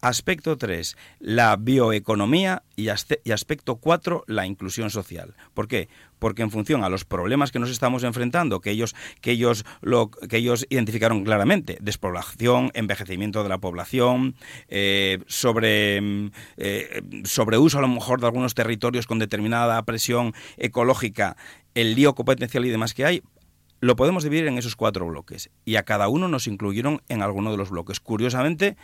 Aspecto 0.00 0.56
3, 0.56 0.96
la 1.20 1.56
bioeconomía 1.56 2.62
y, 2.76 2.88
aspecto 2.88 3.76
4, 3.76 4.24
la 4.26 4.46
inclusión 4.46 4.90
social. 4.90 5.34
¿Por 5.54 5.68
qué? 5.68 5.88
Porque 6.18 6.42
en 6.42 6.50
función 6.50 6.84
a 6.84 6.88
los 6.88 7.04
problemas 7.04 7.50
que 7.50 7.58
nos 7.58 7.70
estamos 7.70 8.04
enfrentando, 8.04 8.60
que 8.60 8.70
ellos, 8.70 8.94
que 9.20 9.32
ellos, 9.32 9.64
lo, 9.80 10.10
que 10.10 10.36
ellos 10.36 10.66
identificaron 10.68 11.24
claramente, 11.24 11.78
despoblación, 11.80 12.70
envejecimiento 12.74 13.42
de 13.42 13.48
la 13.48 13.58
población, 13.58 14.36
eh, 14.68 15.18
sobre, 15.26 16.00
mm, 16.00 16.30
eh, 16.58 17.02
sobreuso 17.24 17.78
a 17.78 17.82
lo 17.82 17.88
mejor 17.88 18.20
de 18.20 18.26
algunos 18.26 18.54
territorios 18.54 19.06
con 19.06 19.18
determinada 19.18 19.82
presión 19.84 20.34
ecológica, 20.56 21.36
el 21.74 21.94
lío 21.94 22.14
competencial 22.14 22.64
y 22.64 22.70
demás 22.70 22.94
que 22.94 23.04
hay, 23.04 23.22
lo 23.80 23.96
podemos 23.96 24.24
dividir 24.24 24.46
en 24.46 24.58
esos 24.58 24.74
cuatro 24.74 25.06
bloques 25.06 25.50
y 25.64 25.76
a 25.76 25.82
cada 25.82 26.08
uno 26.08 26.28
nos 26.28 26.46
incluyeron 26.46 27.02
en 27.08 27.22
alguno 27.22 27.50
de 27.50 27.58
los 27.58 27.70
bloques. 27.70 28.00
Curiosamente, 28.00 28.76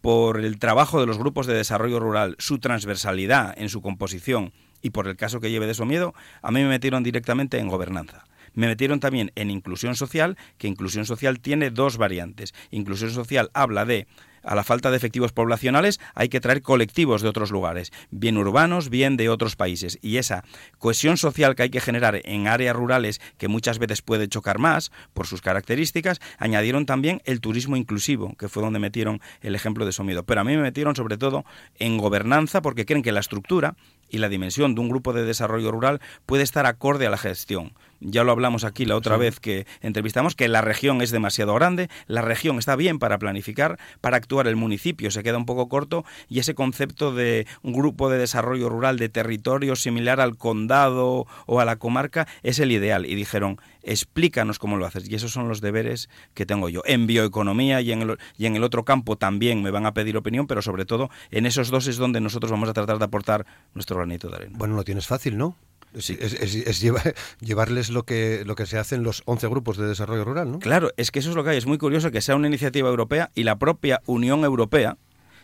por 0.00 0.40
el 0.40 0.58
trabajo 0.58 1.00
de 1.00 1.06
los 1.06 1.18
grupos 1.18 1.46
de 1.46 1.54
desarrollo 1.54 2.00
rural, 2.00 2.36
su 2.38 2.58
transversalidad 2.58 3.54
en 3.58 3.68
su 3.68 3.82
composición 3.82 4.52
y 4.82 4.90
por 4.90 5.08
el 5.08 5.16
caso 5.16 5.40
que 5.40 5.50
lleve 5.50 5.66
de 5.66 5.72
eso 5.72 5.84
miedo, 5.84 6.14
a 6.42 6.50
mí 6.50 6.62
me 6.62 6.68
metieron 6.68 7.02
directamente 7.02 7.58
en 7.58 7.68
gobernanza. 7.68 8.24
Me 8.54 8.66
metieron 8.66 9.00
también 9.00 9.30
en 9.34 9.50
inclusión 9.50 9.94
social, 9.94 10.36
que 10.56 10.68
inclusión 10.68 11.06
social 11.06 11.40
tiene 11.40 11.70
dos 11.70 11.96
variantes. 11.96 12.54
Inclusión 12.70 13.10
social 13.10 13.50
habla 13.54 13.84
de 13.84 14.06
a 14.42 14.54
la 14.54 14.64
falta 14.64 14.90
de 14.90 14.96
efectivos 14.96 15.32
poblacionales 15.32 16.00
hay 16.14 16.28
que 16.28 16.40
traer 16.40 16.62
colectivos 16.62 17.22
de 17.22 17.28
otros 17.28 17.50
lugares, 17.50 17.92
bien 18.10 18.36
urbanos, 18.36 18.88
bien 18.88 19.16
de 19.16 19.28
otros 19.28 19.56
países. 19.56 19.98
Y 20.02 20.16
esa 20.16 20.44
cohesión 20.78 21.16
social 21.16 21.54
que 21.54 21.64
hay 21.64 21.70
que 21.70 21.80
generar 21.80 22.20
en 22.24 22.48
áreas 22.48 22.76
rurales, 22.76 23.20
que 23.36 23.48
muchas 23.48 23.78
veces 23.78 24.02
puede 24.02 24.28
chocar 24.28 24.58
más 24.58 24.90
por 25.14 25.26
sus 25.26 25.40
características, 25.40 26.20
añadieron 26.38 26.86
también 26.86 27.22
el 27.24 27.40
turismo 27.40 27.76
inclusivo, 27.76 28.34
que 28.36 28.48
fue 28.48 28.62
donde 28.62 28.78
metieron 28.78 29.20
el 29.40 29.54
ejemplo 29.54 29.86
de 29.86 29.92
Somido. 29.92 30.24
Pero 30.24 30.40
a 30.40 30.44
mí 30.44 30.56
me 30.56 30.62
metieron 30.62 30.96
sobre 30.96 31.16
todo 31.16 31.44
en 31.78 31.98
gobernanza 31.98 32.62
porque 32.62 32.86
creen 32.86 33.02
que 33.02 33.12
la 33.12 33.20
estructura 33.20 33.76
y 34.08 34.18
la 34.18 34.28
dimensión 34.28 34.74
de 34.74 34.80
un 34.80 34.88
grupo 34.88 35.12
de 35.12 35.24
desarrollo 35.24 35.70
rural 35.70 36.00
puede 36.26 36.42
estar 36.42 36.66
acorde 36.66 37.06
a 37.06 37.10
la 37.10 37.18
gestión. 37.18 37.74
Ya 38.00 38.24
lo 38.24 38.32
hablamos 38.32 38.64
aquí 38.64 38.84
la 38.84 38.96
otra 38.96 39.16
vez 39.16 39.40
que 39.40 39.66
entrevistamos, 39.80 40.34
que 40.34 40.48
la 40.48 40.60
región 40.60 41.02
es 41.02 41.10
demasiado 41.10 41.54
grande, 41.54 41.88
la 42.06 42.22
región 42.22 42.58
está 42.58 42.76
bien 42.76 42.98
para 42.98 43.18
planificar, 43.18 43.78
para 44.00 44.16
actuar 44.16 44.46
el 44.46 44.56
municipio 44.56 45.10
se 45.10 45.22
queda 45.22 45.36
un 45.36 45.46
poco 45.46 45.68
corto 45.68 46.04
y 46.28 46.38
ese 46.38 46.54
concepto 46.54 47.12
de 47.12 47.46
un 47.62 47.72
grupo 47.72 48.10
de 48.10 48.18
desarrollo 48.18 48.68
rural 48.68 48.98
de 48.98 49.08
territorio 49.08 49.76
similar 49.76 50.20
al 50.20 50.36
condado 50.36 51.26
o 51.46 51.60
a 51.60 51.64
la 51.64 51.76
comarca 51.76 52.26
es 52.42 52.58
el 52.58 52.72
ideal. 52.72 53.06
Y 53.06 53.14
dijeron, 53.14 53.60
explícanos 53.82 54.58
cómo 54.58 54.76
lo 54.76 54.86
haces. 54.86 55.08
Y 55.08 55.14
esos 55.14 55.32
son 55.32 55.48
los 55.48 55.60
deberes 55.60 56.08
que 56.34 56.46
tengo 56.46 56.68
yo. 56.68 56.82
En 56.84 57.06
bioeconomía 57.06 57.80
y 57.80 57.92
en 57.92 58.02
el, 58.02 58.18
y 58.36 58.46
en 58.46 58.56
el 58.56 58.64
otro 58.64 58.84
campo 58.84 59.16
también 59.16 59.62
me 59.62 59.70
van 59.70 59.86
a 59.86 59.94
pedir 59.94 60.16
opinión, 60.16 60.46
pero 60.46 60.62
sobre 60.62 60.84
todo 60.84 61.10
en 61.30 61.46
esos 61.46 61.70
dos 61.70 61.86
es 61.86 61.96
donde 61.96 62.20
nosotros 62.20 62.50
vamos 62.50 62.68
a 62.68 62.72
tratar 62.72 62.98
de 62.98 63.04
aportar 63.04 63.46
nuestro 63.74 63.96
granito 63.96 64.28
de 64.28 64.36
arena. 64.36 64.56
Bueno, 64.56 64.74
lo 64.74 64.84
tienes 64.84 65.06
fácil, 65.06 65.36
¿no? 65.36 65.56
Es, 65.94 66.80
llevarles 67.40 67.90
lo 67.90 68.04
que, 68.04 68.42
lo 68.44 68.54
que 68.54 68.66
se 68.66 68.78
hace 68.78 68.94
en 68.94 69.02
los 69.02 69.22
11 69.26 69.48
grupos 69.48 69.76
de 69.76 69.86
desarrollo 69.86 70.24
rural, 70.24 70.50
¿no? 70.52 70.58
Claro, 70.58 70.90
es 70.96 71.10
que 71.10 71.18
eso 71.18 71.30
es 71.30 71.36
lo 71.36 71.44
que 71.44 71.50
hay. 71.50 71.58
Es 71.58 71.66
muy 71.66 71.78
curioso 71.78 72.10
que 72.10 72.20
sea 72.20 72.36
una 72.36 72.46
iniciativa 72.46 72.88
europea 72.88 73.30
y 73.34 73.44
la 73.44 73.58
propia 73.58 74.02
Unión 74.06 74.44
Europea 74.44 74.96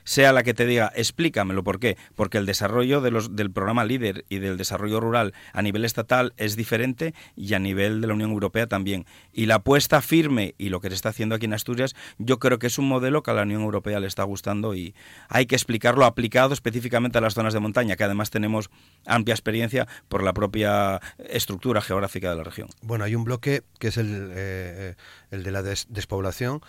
sea 0.04 0.32
la 0.32 0.42
que 0.42 0.54
te 0.54 0.66
diga, 0.66 0.92
explícamelo, 0.94 1.64
¿por 1.64 1.80
qué? 1.80 1.96
Porque 2.14 2.38
el 2.38 2.46
desarrollo 2.46 3.00
de 3.00 3.10
los, 3.10 3.34
del 3.34 3.50
programa 3.50 3.84
líder 3.84 4.24
y 4.28 4.38
del 4.38 4.56
desarrollo 4.56 5.00
rural 5.00 5.34
a 5.52 5.62
nivel 5.62 5.84
estatal 5.84 6.34
es 6.36 6.56
diferente 6.56 7.14
y 7.36 7.54
a 7.54 7.58
nivel 7.58 8.00
de 8.00 8.06
la 8.06 8.14
Unión 8.14 8.30
Europea 8.30 8.66
también. 8.66 9.06
Y 9.32 9.46
la 9.46 9.56
apuesta 9.56 10.00
firme 10.00 10.54
y 10.58 10.68
lo 10.68 10.80
que 10.80 10.88
se 10.88 10.94
está 10.94 11.08
haciendo 11.08 11.34
aquí 11.34 11.46
en 11.46 11.54
Asturias, 11.54 11.94
yo 12.18 12.38
creo 12.38 12.58
que 12.58 12.66
es 12.66 12.78
un 12.78 12.88
modelo 12.88 13.22
que 13.22 13.30
a 13.30 13.34
la 13.34 13.42
Unión 13.42 13.62
Europea 13.62 14.00
le 14.00 14.06
está 14.06 14.22
gustando 14.22 14.74
y 14.74 14.94
hay 15.28 15.46
que 15.46 15.54
explicarlo 15.54 16.04
aplicado 16.04 16.54
específicamente 16.54 17.18
a 17.18 17.20
las 17.20 17.34
zonas 17.34 17.54
de 17.54 17.60
montaña, 17.60 17.96
que 17.96 18.04
además 18.04 18.30
tenemos 18.30 18.70
amplia 19.06 19.34
experiencia 19.34 19.88
por 20.08 20.22
la 20.22 20.32
propia 20.32 21.00
estructura 21.18 21.80
geográfica 21.80 22.30
de 22.30 22.36
la 22.36 22.44
región. 22.44 22.68
Bueno, 22.82 23.04
hay 23.04 23.14
un 23.14 23.24
bloque 23.24 23.62
que 23.78 23.88
es 23.88 23.96
el, 23.96 24.30
eh, 24.34 24.94
el 25.30 25.42
de 25.42 25.50
la 25.50 25.62
despoblación 25.62 26.60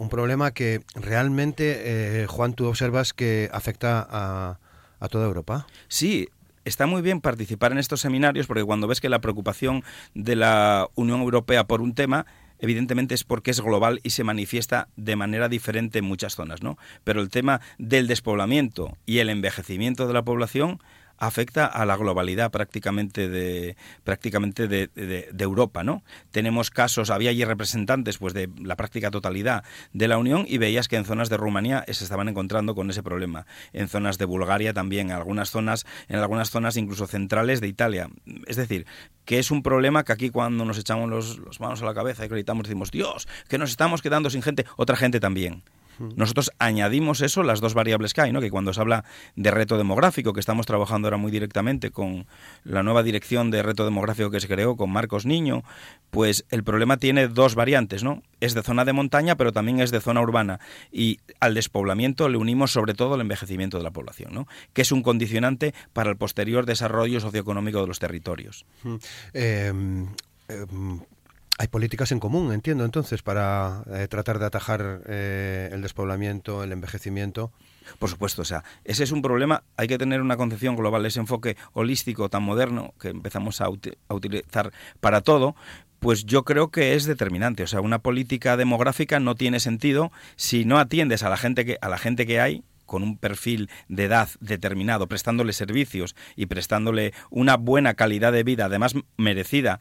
un 0.00 0.08
problema 0.08 0.52
que 0.52 0.80
realmente, 0.94 2.22
eh, 2.22 2.26
Juan, 2.26 2.54
tú 2.54 2.66
observas 2.66 3.12
que 3.12 3.50
afecta 3.52 4.06
a, 4.08 4.58
a 4.98 5.08
toda 5.08 5.26
Europa. 5.26 5.66
Sí, 5.88 6.30
está 6.64 6.86
muy 6.86 7.02
bien 7.02 7.20
participar 7.20 7.72
en 7.72 7.78
estos 7.78 8.00
seminarios 8.00 8.46
porque 8.46 8.64
cuando 8.64 8.88
ves 8.88 9.02
que 9.02 9.10
la 9.10 9.20
preocupación 9.20 9.84
de 10.14 10.36
la 10.36 10.88
Unión 10.94 11.20
Europea 11.20 11.64
por 11.64 11.82
un 11.82 11.94
tema 11.94 12.24
evidentemente 12.60 13.14
es 13.14 13.24
porque 13.24 13.50
es 13.50 13.60
global 13.60 14.00
y 14.02 14.10
se 14.10 14.24
manifiesta 14.24 14.88
de 14.96 15.16
manera 15.16 15.50
diferente 15.50 15.98
en 15.98 16.06
muchas 16.06 16.34
zonas, 16.34 16.62
¿no? 16.62 16.78
Pero 17.04 17.20
el 17.20 17.28
tema 17.28 17.60
del 17.78 18.06
despoblamiento 18.06 18.96
y 19.04 19.18
el 19.18 19.28
envejecimiento 19.28 20.06
de 20.06 20.14
la 20.14 20.22
población 20.22 20.80
afecta 21.20 21.66
a 21.66 21.84
la 21.84 21.96
globalidad 21.96 22.50
prácticamente 22.50 23.28
de 23.28 23.76
prácticamente 24.04 24.66
de, 24.66 24.88
de, 24.88 25.44
Europa, 25.44 25.84
¿no? 25.84 26.02
Tenemos 26.32 26.70
casos, 26.70 27.10
había 27.10 27.30
allí 27.30 27.44
representantes 27.44 28.18
pues 28.18 28.34
de 28.34 28.48
la 28.60 28.74
práctica 28.74 29.10
totalidad 29.10 29.62
de 29.92 30.08
la 30.08 30.18
Unión 30.18 30.46
y 30.48 30.58
veías 30.58 30.88
que 30.88 30.96
en 30.96 31.04
zonas 31.04 31.28
de 31.28 31.36
Rumanía 31.36 31.84
se 31.86 32.04
estaban 32.04 32.28
encontrando 32.28 32.74
con 32.74 32.90
ese 32.90 33.02
problema, 33.02 33.46
en 33.72 33.88
zonas 33.88 34.16
de 34.18 34.24
Bulgaria 34.24 34.72
también, 34.72 35.10
en 35.10 35.16
algunas 35.16 35.50
zonas, 35.50 35.86
en 36.08 36.18
algunas 36.18 36.50
zonas 36.50 36.76
incluso 36.76 37.06
centrales 37.06 37.60
de 37.60 37.68
Italia. 37.68 38.08
Es 38.46 38.56
decir, 38.56 38.86
que 39.26 39.38
es 39.38 39.50
un 39.50 39.62
problema 39.62 40.04
que 40.04 40.12
aquí 40.12 40.30
cuando 40.30 40.64
nos 40.64 40.78
echamos 40.78 41.10
los, 41.10 41.38
los 41.38 41.60
manos 41.60 41.82
a 41.82 41.84
la 41.84 41.94
cabeza 41.94 42.24
y 42.24 42.28
gritamos 42.28 42.64
decimos, 42.64 42.90
Dios, 42.90 43.28
que 43.48 43.58
nos 43.58 43.70
estamos 43.70 44.00
quedando 44.00 44.30
sin 44.30 44.42
gente, 44.42 44.64
otra 44.76 44.96
gente 44.96 45.20
también. 45.20 45.62
Nosotros 46.16 46.50
añadimos 46.58 47.20
eso, 47.20 47.42
las 47.42 47.60
dos 47.60 47.74
variables 47.74 48.14
que 48.14 48.22
hay, 48.22 48.32
¿no? 48.32 48.40
que 48.40 48.50
cuando 48.50 48.72
se 48.72 48.80
habla 48.80 49.04
de 49.36 49.50
reto 49.50 49.76
demográfico, 49.76 50.32
que 50.32 50.40
estamos 50.40 50.66
trabajando 50.66 51.08
ahora 51.08 51.18
muy 51.18 51.30
directamente 51.30 51.90
con 51.90 52.26
la 52.64 52.82
nueva 52.82 53.02
dirección 53.02 53.50
de 53.50 53.62
reto 53.62 53.84
demográfico 53.84 54.30
que 54.30 54.40
se 54.40 54.48
creó 54.48 54.76
con 54.76 54.90
Marcos 54.90 55.26
Niño, 55.26 55.62
pues 56.10 56.44
el 56.50 56.64
problema 56.64 56.96
tiene 56.96 57.28
dos 57.28 57.54
variantes, 57.54 58.02
¿no? 58.02 58.22
Es 58.40 58.54
de 58.54 58.62
zona 58.62 58.84
de 58.84 58.92
montaña, 58.92 59.36
pero 59.36 59.52
también 59.52 59.80
es 59.80 59.90
de 59.90 60.00
zona 60.00 60.20
urbana. 60.20 60.58
Y 60.90 61.20
al 61.38 61.54
despoblamiento 61.54 62.28
le 62.28 62.38
unimos 62.38 62.72
sobre 62.72 62.94
todo 62.94 63.14
el 63.14 63.20
envejecimiento 63.20 63.78
de 63.78 63.84
la 63.84 63.90
población, 63.90 64.32
¿no? 64.32 64.46
que 64.72 64.82
es 64.82 64.92
un 64.92 65.02
condicionante 65.02 65.74
para 65.92 66.10
el 66.10 66.16
posterior 66.16 66.66
desarrollo 66.66 67.20
socioeconómico 67.20 67.80
de 67.80 67.86
los 67.86 67.98
territorios. 67.98 68.64
Hay 71.60 71.68
políticas 71.68 72.10
en 72.10 72.20
común, 72.20 72.54
entiendo, 72.54 72.86
entonces, 72.86 73.20
para 73.20 73.84
eh, 73.92 74.08
tratar 74.08 74.38
de 74.38 74.46
atajar 74.46 75.02
eh, 75.06 75.68
el 75.70 75.82
despoblamiento, 75.82 76.64
el 76.64 76.72
envejecimiento. 76.72 77.52
Por 77.98 78.08
supuesto, 78.08 78.40
o 78.40 78.44
sea, 78.46 78.64
ese 78.82 79.04
es 79.04 79.12
un 79.12 79.20
problema, 79.20 79.62
hay 79.76 79.86
que 79.86 79.98
tener 79.98 80.22
una 80.22 80.38
concepción 80.38 80.74
global, 80.74 81.04
ese 81.04 81.20
enfoque 81.20 81.58
holístico 81.74 82.30
tan 82.30 82.44
moderno 82.44 82.94
que 82.98 83.08
empezamos 83.08 83.60
a, 83.60 83.68
utilizar 83.68 84.72
para 85.00 85.20
todo, 85.20 85.54
pues 85.98 86.24
yo 86.24 86.44
creo 86.44 86.70
que 86.70 86.94
es 86.94 87.04
determinante. 87.04 87.62
O 87.62 87.66
sea, 87.66 87.82
una 87.82 87.98
política 87.98 88.56
demográfica 88.56 89.20
no 89.20 89.34
tiene 89.34 89.60
sentido 89.60 90.12
si 90.36 90.64
no 90.64 90.78
atiendes 90.78 91.24
a 91.24 91.28
la 91.28 91.36
gente 91.36 91.66
que, 91.66 91.76
a 91.82 91.90
la 91.90 91.98
gente 91.98 92.26
que 92.26 92.40
hay 92.40 92.64
con 92.86 93.02
un 93.02 93.18
perfil 93.18 93.68
de 93.86 94.04
edad 94.04 94.30
determinado, 94.40 95.08
prestándole 95.08 95.52
servicios 95.52 96.16
y 96.36 96.46
prestándole 96.46 97.12
una 97.28 97.58
buena 97.58 97.92
calidad 97.92 98.32
de 98.32 98.44
vida, 98.44 98.64
además 98.64 98.94
merecida 99.18 99.78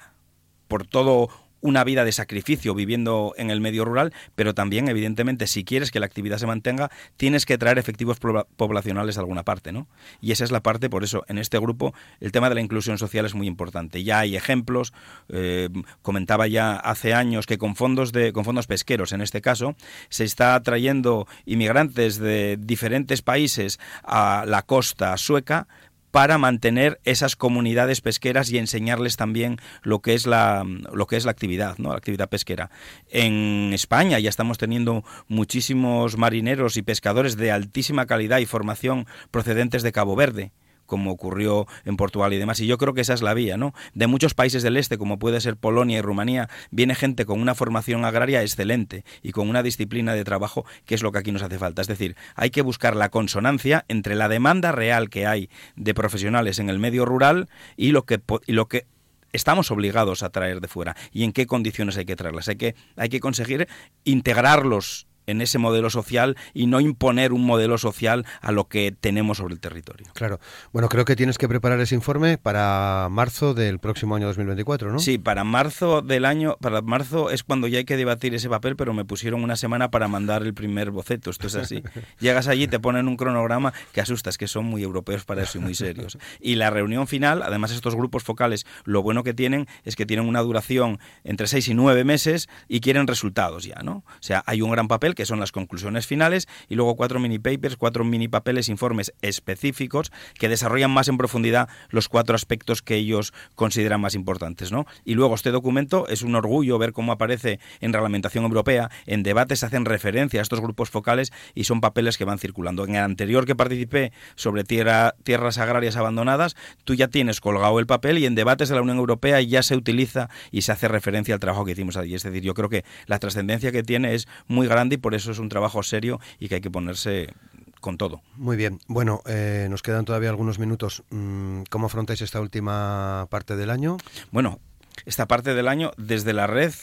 por 0.67 0.85
todo 0.85 1.29
una 1.61 1.83
vida 1.83 2.05
de 2.05 2.11
sacrificio 2.11 2.73
viviendo 2.73 3.33
en 3.37 3.49
el 3.51 3.61
medio 3.61 3.85
rural, 3.85 4.13
pero 4.35 4.53
también, 4.53 4.87
evidentemente, 4.87 5.47
si 5.47 5.63
quieres 5.63 5.91
que 5.91 5.99
la 5.99 6.05
actividad 6.05 6.37
se 6.37 6.47
mantenga, 6.47 6.89
tienes 7.17 7.45
que 7.45 7.57
traer 7.57 7.77
efectivos 7.77 8.19
poblacionales 8.19 9.17
a 9.17 9.21
alguna 9.21 9.43
parte, 9.43 9.71
¿no? 9.71 9.87
Y 10.21 10.31
esa 10.31 10.43
es 10.43 10.51
la 10.51 10.61
parte, 10.61 10.89
por 10.89 11.03
eso, 11.03 11.23
en 11.27 11.37
este 11.37 11.59
grupo, 11.59 11.93
el 12.19 12.31
tema 12.31 12.49
de 12.49 12.55
la 12.55 12.61
inclusión 12.61 12.97
social 12.97 13.25
es 13.25 13.35
muy 13.35 13.47
importante. 13.47 14.03
Ya 14.03 14.19
hay 14.19 14.35
ejemplos, 14.35 14.93
eh, 15.29 15.69
comentaba 16.01 16.47
ya 16.47 16.75
hace 16.75 17.13
años 17.13 17.45
que 17.45 17.57
con 17.57 17.75
fondos, 17.75 18.11
de, 18.11 18.33
con 18.33 18.45
fondos 18.45 18.67
pesqueros, 18.67 19.11
en 19.11 19.21
este 19.21 19.41
caso, 19.41 19.75
se 20.09 20.23
está 20.23 20.61
trayendo 20.61 21.27
inmigrantes 21.45 22.17
de 22.17 22.57
diferentes 22.59 23.21
países 23.21 23.79
a 24.03 24.45
la 24.47 24.61
costa 24.61 25.15
sueca 25.17 25.67
para 26.11 26.37
mantener 26.37 26.99
esas 27.03 27.35
comunidades 27.35 28.01
pesqueras 28.01 28.51
y 28.51 28.57
enseñarles 28.57 29.17
también 29.17 29.57
lo 29.83 29.99
que 29.99 30.13
es 30.13 30.25
la 30.25 30.65
lo 30.93 31.07
que 31.07 31.17
es 31.17 31.25
la 31.25 31.31
actividad, 31.31 31.77
¿no? 31.77 31.89
La 31.89 31.97
actividad 31.97 32.29
pesquera. 32.29 32.71
En 33.09 33.71
España 33.73 34.19
ya 34.19 34.29
estamos 34.29 34.57
teniendo 34.57 35.03
muchísimos 35.27 36.17
marineros 36.17 36.77
y 36.77 36.81
pescadores 36.81 37.37
de 37.37 37.51
altísima 37.51 38.05
calidad 38.05 38.39
y 38.39 38.45
formación 38.45 39.07
procedentes 39.31 39.83
de 39.83 39.91
Cabo 39.91 40.15
Verde 40.15 40.51
como 40.89 41.11
ocurrió 41.11 41.67
en 41.85 41.95
Portugal 41.95 42.33
y 42.33 42.37
demás. 42.37 42.59
Y 42.59 42.67
yo 42.67 42.77
creo 42.77 42.93
que 42.93 43.01
esa 43.01 43.13
es 43.13 43.21
la 43.21 43.33
vía, 43.33 43.55
¿no? 43.55 43.73
De 43.93 44.07
muchos 44.07 44.33
países 44.33 44.63
del 44.63 44.75
este, 44.75 44.97
como 44.97 45.19
puede 45.19 45.39
ser 45.39 45.55
Polonia 45.55 45.99
y 45.99 46.01
Rumanía, 46.01 46.49
viene 46.71 46.95
gente 46.95 47.25
con 47.25 47.39
una 47.39 47.55
formación 47.55 48.03
agraria 48.03 48.41
excelente 48.41 49.05
y 49.21 49.31
con 49.31 49.47
una 49.47 49.63
disciplina 49.63 50.13
de 50.13 50.25
trabajo 50.25 50.65
que 50.85 50.95
es 50.95 51.03
lo 51.03 51.13
que 51.13 51.19
aquí 51.19 51.31
nos 51.31 51.43
hace 51.43 51.57
falta. 51.57 51.81
Es 51.81 51.87
decir, 51.87 52.17
hay 52.35 52.49
que 52.49 52.61
buscar 52.61 52.97
la 52.97 53.09
consonancia 53.09 53.85
entre 53.87 54.15
la 54.15 54.27
demanda 54.27 54.73
real 54.73 55.09
que 55.09 55.25
hay 55.25 55.49
de 55.75 55.93
profesionales 55.93 56.59
en 56.59 56.69
el 56.69 56.79
medio 56.79 57.05
rural 57.05 57.47
y 57.77 57.91
lo 57.91 58.03
que, 58.03 58.19
lo 58.47 58.67
que 58.67 58.87
estamos 59.31 59.69
obligados 59.71 60.23
a 60.23 60.29
traer 60.29 60.59
de 60.59 60.67
fuera 60.67 60.95
y 61.11 61.23
en 61.23 61.33
qué 61.33 61.45
condiciones 61.45 61.97
hay 61.97 62.05
que 62.05 62.15
traerlas. 62.15 62.49
Hay 62.49 62.55
que, 62.55 62.75
hay 62.95 63.09
que 63.09 63.19
conseguir 63.19 63.67
integrarlos 64.03 65.07
en 65.29 65.41
ese 65.41 65.57
modelo 65.57 65.89
social 65.89 66.37
y 66.53 66.67
no 66.67 66.79
imponer 66.79 67.33
un 67.33 67.45
modelo 67.45 67.77
social 67.77 68.25
a 68.41 68.51
lo 68.51 68.67
que 68.67 68.91
tenemos 68.91 69.37
sobre 69.37 69.53
el 69.53 69.59
territorio. 69.59 70.07
Claro. 70.13 70.39
Bueno, 70.71 70.89
creo 70.89 71.05
que 71.05 71.15
tienes 71.15 71.37
que 71.37 71.47
preparar 71.47 71.79
ese 71.79 71.95
informe 71.95 72.37
para 72.37 73.07
marzo 73.09 73.53
del 73.53 73.79
próximo 73.79 74.15
año 74.15 74.27
2024, 74.27 74.91
¿no? 74.91 74.99
Sí, 74.99 75.17
para 75.17 75.43
marzo 75.43 76.01
del 76.01 76.25
año, 76.25 76.57
para 76.59 76.81
marzo 76.81 77.29
es 77.29 77.43
cuando 77.43 77.67
ya 77.67 77.79
hay 77.79 77.85
que 77.85 77.97
debatir 77.97 78.33
ese 78.33 78.49
papel, 78.49 78.75
pero 78.75 78.93
me 78.93 79.05
pusieron 79.05 79.43
una 79.43 79.55
semana 79.55 79.91
para 79.91 80.07
mandar 80.07 80.43
el 80.43 80.53
primer 80.53 80.91
boceto. 80.91 81.29
Esto 81.29 81.47
es 81.47 81.55
así. 81.55 81.83
Llegas 82.19 82.47
allí, 82.47 82.67
te 82.67 82.79
ponen 82.79 83.07
un 83.07 83.17
cronograma 83.17 83.73
que 83.93 84.01
asustas, 84.01 84.37
que 84.37 84.47
son 84.47 84.65
muy 84.65 84.83
europeos 84.83 85.25
para 85.25 85.43
eso 85.43 85.57
y 85.57 85.61
muy 85.61 85.75
serios. 85.75 86.17
Y 86.39 86.55
la 86.55 86.69
reunión 86.69 87.07
final, 87.07 87.41
además 87.43 87.71
estos 87.71 87.95
grupos 87.95 88.23
focales, 88.23 88.65
lo 88.83 89.01
bueno 89.01 89.23
que 89.23 89.33
tienen 89.33 89.67
es 89.83 89.95
que 89.95 90.05
tienen 90.05 90.27
una 90.27 90.41
duración 90.41 90.99
entre 91.23 91.47
seis 91.47 91.67
y 91.67 91.73
nueve 91.73 92.03
meses 92.03 92.49
y 92.67 92.81
quieren 92.81 93.07
resultados 93.07 93.63
ya, 93.63 93.81
¿no? 93.83 94.03
O 94.07 94.21
sea, 94.21 94.43
hay 94.45 94.61
un 94.61 94.71
gran 94.71 94.87
papel 94.87 95.15
que 95.19 95.25
son 95.25 95.41
las 95.41 95.51
conclusiones 95.51 96.07
finales, 96.07 96.47
y 96.69 96.75
luego 96.75 96.95
cuatro 96.95 97.19
mini 97.19 97.39
papers, 97.39 97.75
cuatro 97.75 98.05
mini 98.05 98.29
papeles, 98.29 98.69
informes 98.69 99.13
específicos 99.21 100.13
que 100.35 100.47
desarrollan 100.47 100.91
más 100.91 101.09
en 101.09 101.17
profundidad 101.17 101.67
los 101.89 102.07
cuatro 102.07 102.37
aspectos 102.37 102.81
que 102.81 102.95
ellos 102.95 103.33
consideran 103.55 103.99
más 103.99 104.15
importantes. 104.15 104.71
¿no? 104.71 104.85
Y 105.03 105.15
luego 105.15 105.35
este 105.35 105.51
documento 105.51 106.07
es 106.07 106.21
un 106.21 106.35
orgullo 106.35 106.77
ver 106.77 106.93
cómo 106.93 107.11
aparece 107.11 107.59
en 107.81 107.91
reglamentación 107.91 108.45
europea, 108.45 108.91
en 109.07 109.23
debates 109.23 109.59
se 109.59 109.65
hacen 109.65 109.83
referencia 109.83 110.39
a 110.39 110.43
estos 110.43 110.61
grupos 110.61 110.89
focales 110.89 111.33
y 111.53 111.65
son 111.65 111.81
papeles 111.81 112.17
que 112.17 112.23
van 112.23 112.39
circulando. 112.39 112.85
En 112.85 112.95
el 112.95 113.03
anterior 113.03 113.45
que 113.45 113.57
participé 113.57 114.13
sobre 114.35 114.63
tierra, 114.63 115.15
tierras 115.23 115.57
agrarias 115.57 115.97
abandonadas, 115.97 116.55
tú 116.85 116.93
ya 116.93 117.09
tienes 117.09 117.41
colgado 117.41 117.77
el 117.79 117.87
papel 117.87 118.19
y 118.19 118.25
en 118.25 118.35
debates 118.35 118.69
de 118.69 118.75
la 118.75 118.81
Unión 118.83 118.99
Europea 118.99 119.41
ya 119.41 119.63
se 119.63 119.75
utiliza 119.75 120.29
y 120.49 120.61
se 120.61 120.71
hace 120.71 120.87
referencia 120.87 121.33
al 121.33 121.41
trabajo 121.41 121.65
que 121.65 121.73
hicimos 121.73 121.97
allí. 121.97 122.15
Es 122.15 122.23
decir, 122.23 122.41
yo 122.41 122.53
creo 122.53 122.69
que 122.69 122.85
la 123.05 123.19
trascendencia 123.19 123.73
que 123.73 123.83
tiene 123.83 124.13
es 124.13 124.29
muy 124.47 124.65
grande 124.65 124.97
por 124.99 125.15
eso 125.15 125.31
es 125.31 125.39
un 125.39 125.49
trabajo 125.49 125.83
serio 125.83 126.19
y 126.39 126.49
que 126.49 126.55
hay 126.55 126.61
que 126.61 126.71
ponerse 126.71 127.33
con 127.79 127.97
todo. 127.97 128.21
Muy 128.35 128.57
bien. 128.57 128.79
Bueno, 128.87 129.21
eh, 129.25 129.67
nos 129.69 129.81
quedan 129.81 130.05
todavía 130.05 130.29
algunos 130.29 130.59
minutos. 130.59 131.03
Mm, 131.09 131.63
¿Cómo 131.69 131.87
afrontáis 131.87 132.21
esta 132.21 132.41
última 132.41 133.27
parte 133.29 133.55
del 133.55 133.69
año? 133.69 133.97
Bueno, 134.31 134.59
esta 135.05 135.27
parte 135.27 135.53
del 135.53 135.67
año, 135.67 135.91
desde 135.97 136.33
la 136.33 136.47
red 136.47 136.73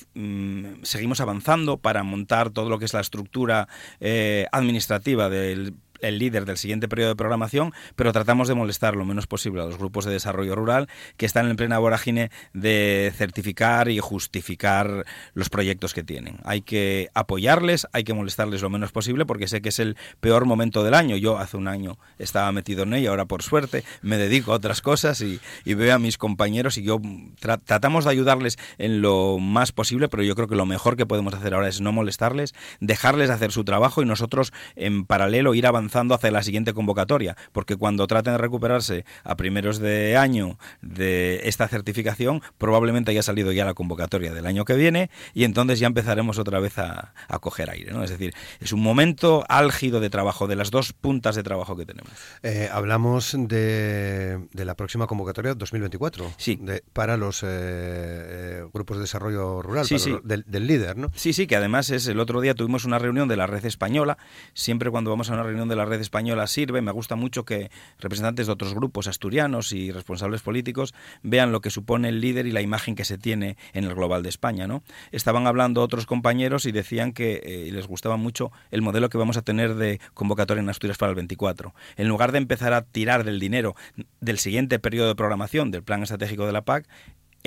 seguimos 0.83 1.21
avanzando 1.21 1.79
para 1.79 2.03
montar 2.03 2.51
todo 2.51 2.71
lo 2.71 2.79
que 2.79 2.87
es 2.87 2.95
la 2.95 3.01
estructura 3.01 3.69
eh, 4.01 4.47
administrativa 4.53 5.29
del 5.29 5.75
el 6.01 6.19
líder 6.19 6.45
del 6.45 6.57
siguiente 6.57 6.89
periodo 6.89 7.11
de 7.11 7.17
programación, 7.17 7.73
pero 7.95 8.13
tratamos 8.13 8.49
de 8.49 8.55
molestar 8.55 8.97
lo 8.97 9.05
menos 9.05 9.27
posible 9.27 9.63
a 9.63 9.65
los 9.65 9.79
grupos 9.79 10.05
de 10.05 10.13
desarrollo 10.13 10.55
rural 10.55 10.89
que 11.17 11.27
están 11.27 11.49
en 11.49 11.57
plena 11.57 11.79
vorágine 11.79 12.31
de 12.53 13.13
certificar 13.17 13.89
y 13.89 13.99
justificar 13.99 15.05
los 15.35 15.49
proyectos 15.49 15.95
que 15.95 16.03
tienen. 16.03 16.39
Hay 16.45 16.63
que 16.63 17.09
apoyarles, 17.15 17.87
hay 17.93 18.05
que 18.05 18.15
molestarles 18.15 18.63
lo 18.63 18.71
menos 18.71 18.93
posible 18.93 19.27
porque 19.27 19.49
sé 19.49 19.61
que 19.61 19.71
es 19.71 19.79
el 19.79 19.97
peor 20.21 20.45
momento 20.45 20.85
del 20.85 20.95
año. 20.95 21.17
Yo 21.17 21.39
hace 21.39 21.57
un 21.57 21.69
año 21.69 21.99
estaba 22.19 22.51
metido 22.53 22.83
en 22.85 22.95
ello, 22.95 23.11
ahora 23.11 23.25
por 23.27 23.43
suerte 23.43 23.85
me 24.03 24.17
dedico 24.17 24.53
a 24.53 24.57
otras 24.57 24.81
cosas 24.81 25.21
y, 25.21 25.41
veo 25.65 25.95
a 25.95 25.99
mis 25.99 26.17
compañeros 26.17 26.79
y 26.79 26.83
yo 26.83 27.01
tratamos 27.39 28.05
de 28.05 28.11
ayudarles 28.11 28.59
en 28.79 29.03
lo 29.03 29.39
más 29.39 29.73
posible, 29.73 30.09
pero 30.09 30.23
yo 30.23 30.35
creo 30.35 30.49
que 30.49 30.57
lo 30.57 30.65
mejor 30.65 30.97
que 30.97 31.05
podemos 31.05 31.35
hacer 31.35 31.53
ahora 31.53 31.69
es 31.69 31.83
no 31.83 31.93
molestarles, 31.93 32.55
dejarles 32.81 33.29
hacer 33.29 33.53
su 33.53 33.63
trabajo 33.63 34.03
y 34.03 34.07
nosotros 34.07 34.55
en 34.75 35.05
paralelo 35.05 35.55
ir 35.55 35.67
avanzando 35.67 35.86
hacia 36.15 36.31
la 36.31 36.43
siguiente 36.43 36.73
convocatoria, 36.73 37.37
porque 37.53 37.77
cuando 37.77 38.07
traten 38.07 38.35
de 38.35 38.39
recuperarse 38.39 39.05
a 39.25 39.37
primeros 39.37 39.79
de 39.79 40.17
año 40.17 40.59
de 40.83 41.41
esta 41.45 41.69
certificación, 41.69 42.43
probablemente 42.59 43.11
haya 43.11 43.23
salido 43.23 43.53
ya 43.53 43.65
la 43.65 43.75
convocatoria 43.75 44.33
del 44.33 44.47
año 44.47 44.65
que 44.65 44.75
viene 44.75 45.11
y 45.35 45.45
entonces 45.45 45.79
ya 45.79 45.87
empezaremos 45.87 46.39
otra 46.39 46.61
vez 46.61 46.79
a, 46.79 47.13
coger 47.41 47.71
aire. 47.71 47.93
¿no? 47.93 48.03
Es 48.03 48.11
decir, 48.11 48.35
es 48.61 48.73
un 48.73 48.83
momento 48.83 49.45
álgido 49.49 50.01
de 50.01 50.11
trabajo, 50.11 50.47
de 50.47 50.57
las 50.57 50.71
dos 50.71 50.93
puntas 50.93 51.37
de 51.37 51.43
trabajo 51.43 51.77
que 51.77 51.87
tenemos. 51.87 52.11
Eh, 52.43 52.69
hablamos 52.73 53.37
de, 53.39 54.49
la 54.53 54.75
próxima 54.75 55.07
convocatoria 55.07 55.55
2024 55.55 56.33
sí. 56.37 56.59
para 56.93 57.17
los 57.17 57.43
eh, 57.43 57.47
eh, 57.49 58.65
grupos 58.73 58.97
de 58.97 59.03
desarrollo 59.03 59.63
rural, 59.63 59.87
Del, 60.25 60.45
del, 60.47 60.67
líder. 60.67 60.97
¿no? 60.97 61.11
Sí, 61.15 61.33
sí, 61.33 61.47
que 61.47 61.57
además 61.57 61.91
es 61.91 62.07
el 62.07 62.21
otro 62.21 62.41
día 62.41 62.55
tuvimos 62.55 62.85
una 62.85 62.99
reunión 62.99 63.29
de 63.29 63.37
la 63.37 63.47
red 63.47 63.65
española, 63.65 64.19
siempre 64.55 64.91
cuando 64.91 65.11
vamos 65.11 65.31
a 65.31 65.35
una 65.35 65.43
reunión 65.43 65.69
de 65.69 65.76
la 65.77 65.85
red 65.85 66.01
española 66.01 66.47
sirve. 66.47 66.83
Me 66.83 66.93
gusta 66.93 67.17
mucho 67.17 67.45
que 67.45 67.71
representantes 67.99 68.47
de 68.47 68.53
otros 68.53 68.75
grupos 68.75 69.07
asturianos 69.07 69.73
y 69.73 69.93
responsables 69.93 70.43
políticos 70.43 70.95
vean 71.23 71.53
lo 71.53 71.61
que 71.61 71.71
supone 71.71 72.09
el 72.09 72.21
líder 72.21 72.47
y 72.47 72.53
la 72.53 72.63
imagen 72.63 72.95
que 72.95 73.05
se 73.05 73.19
tiene 73.19 73.57
en 73.73 73.85
el 73.85 73.95
global 73.95 74.23
de 74.23 74.29
España. 74.29 74.67
¿no? 74.67 74.83
Estaban 75.13 75.47
hablando 75.47 75.83
otros 75.83 76.07
compañeros 76.07 76.67
y 76.67 76.73
decían 76.73 77.13
que 77.13 77.41
eh, 77.45 77.71
les 77.73 77.87
gustaba 77.87 78.17
mucho 78.17 78.53
el 78.71 78.83
modelo 78.83 79.09
que 79.09 79.19
vamos 79.19 79.37
a 79.37 79.43
tener 79.43 79.75
de 79.75 80.01
convocatoria 80.15 80.63
en 80.63 80.69
Asturias 80.69 80.99
para 80.99 81.11
el 81.11 81.17
24. 81.17 81.75
En 81.97 82.09
lugar 82.09 82.33
de 82.33 82.39
empezar 82.39 82.73
a 82.73 82.83
tirar 82.83 83.25
del 83.25 83.41
dinero 83.41 83.77
del 84.21 84.39
siguiente 84.39 84.79
periodo 84.79 85.09
de 85.09 85.15
programación 85.15 85.71
del 85.71 85.83
Plan 85.83 86.03
Estratégico 86.03 86.47
de 86.47 86.53
la 86.53 86.63
PAC, 86.63 86.87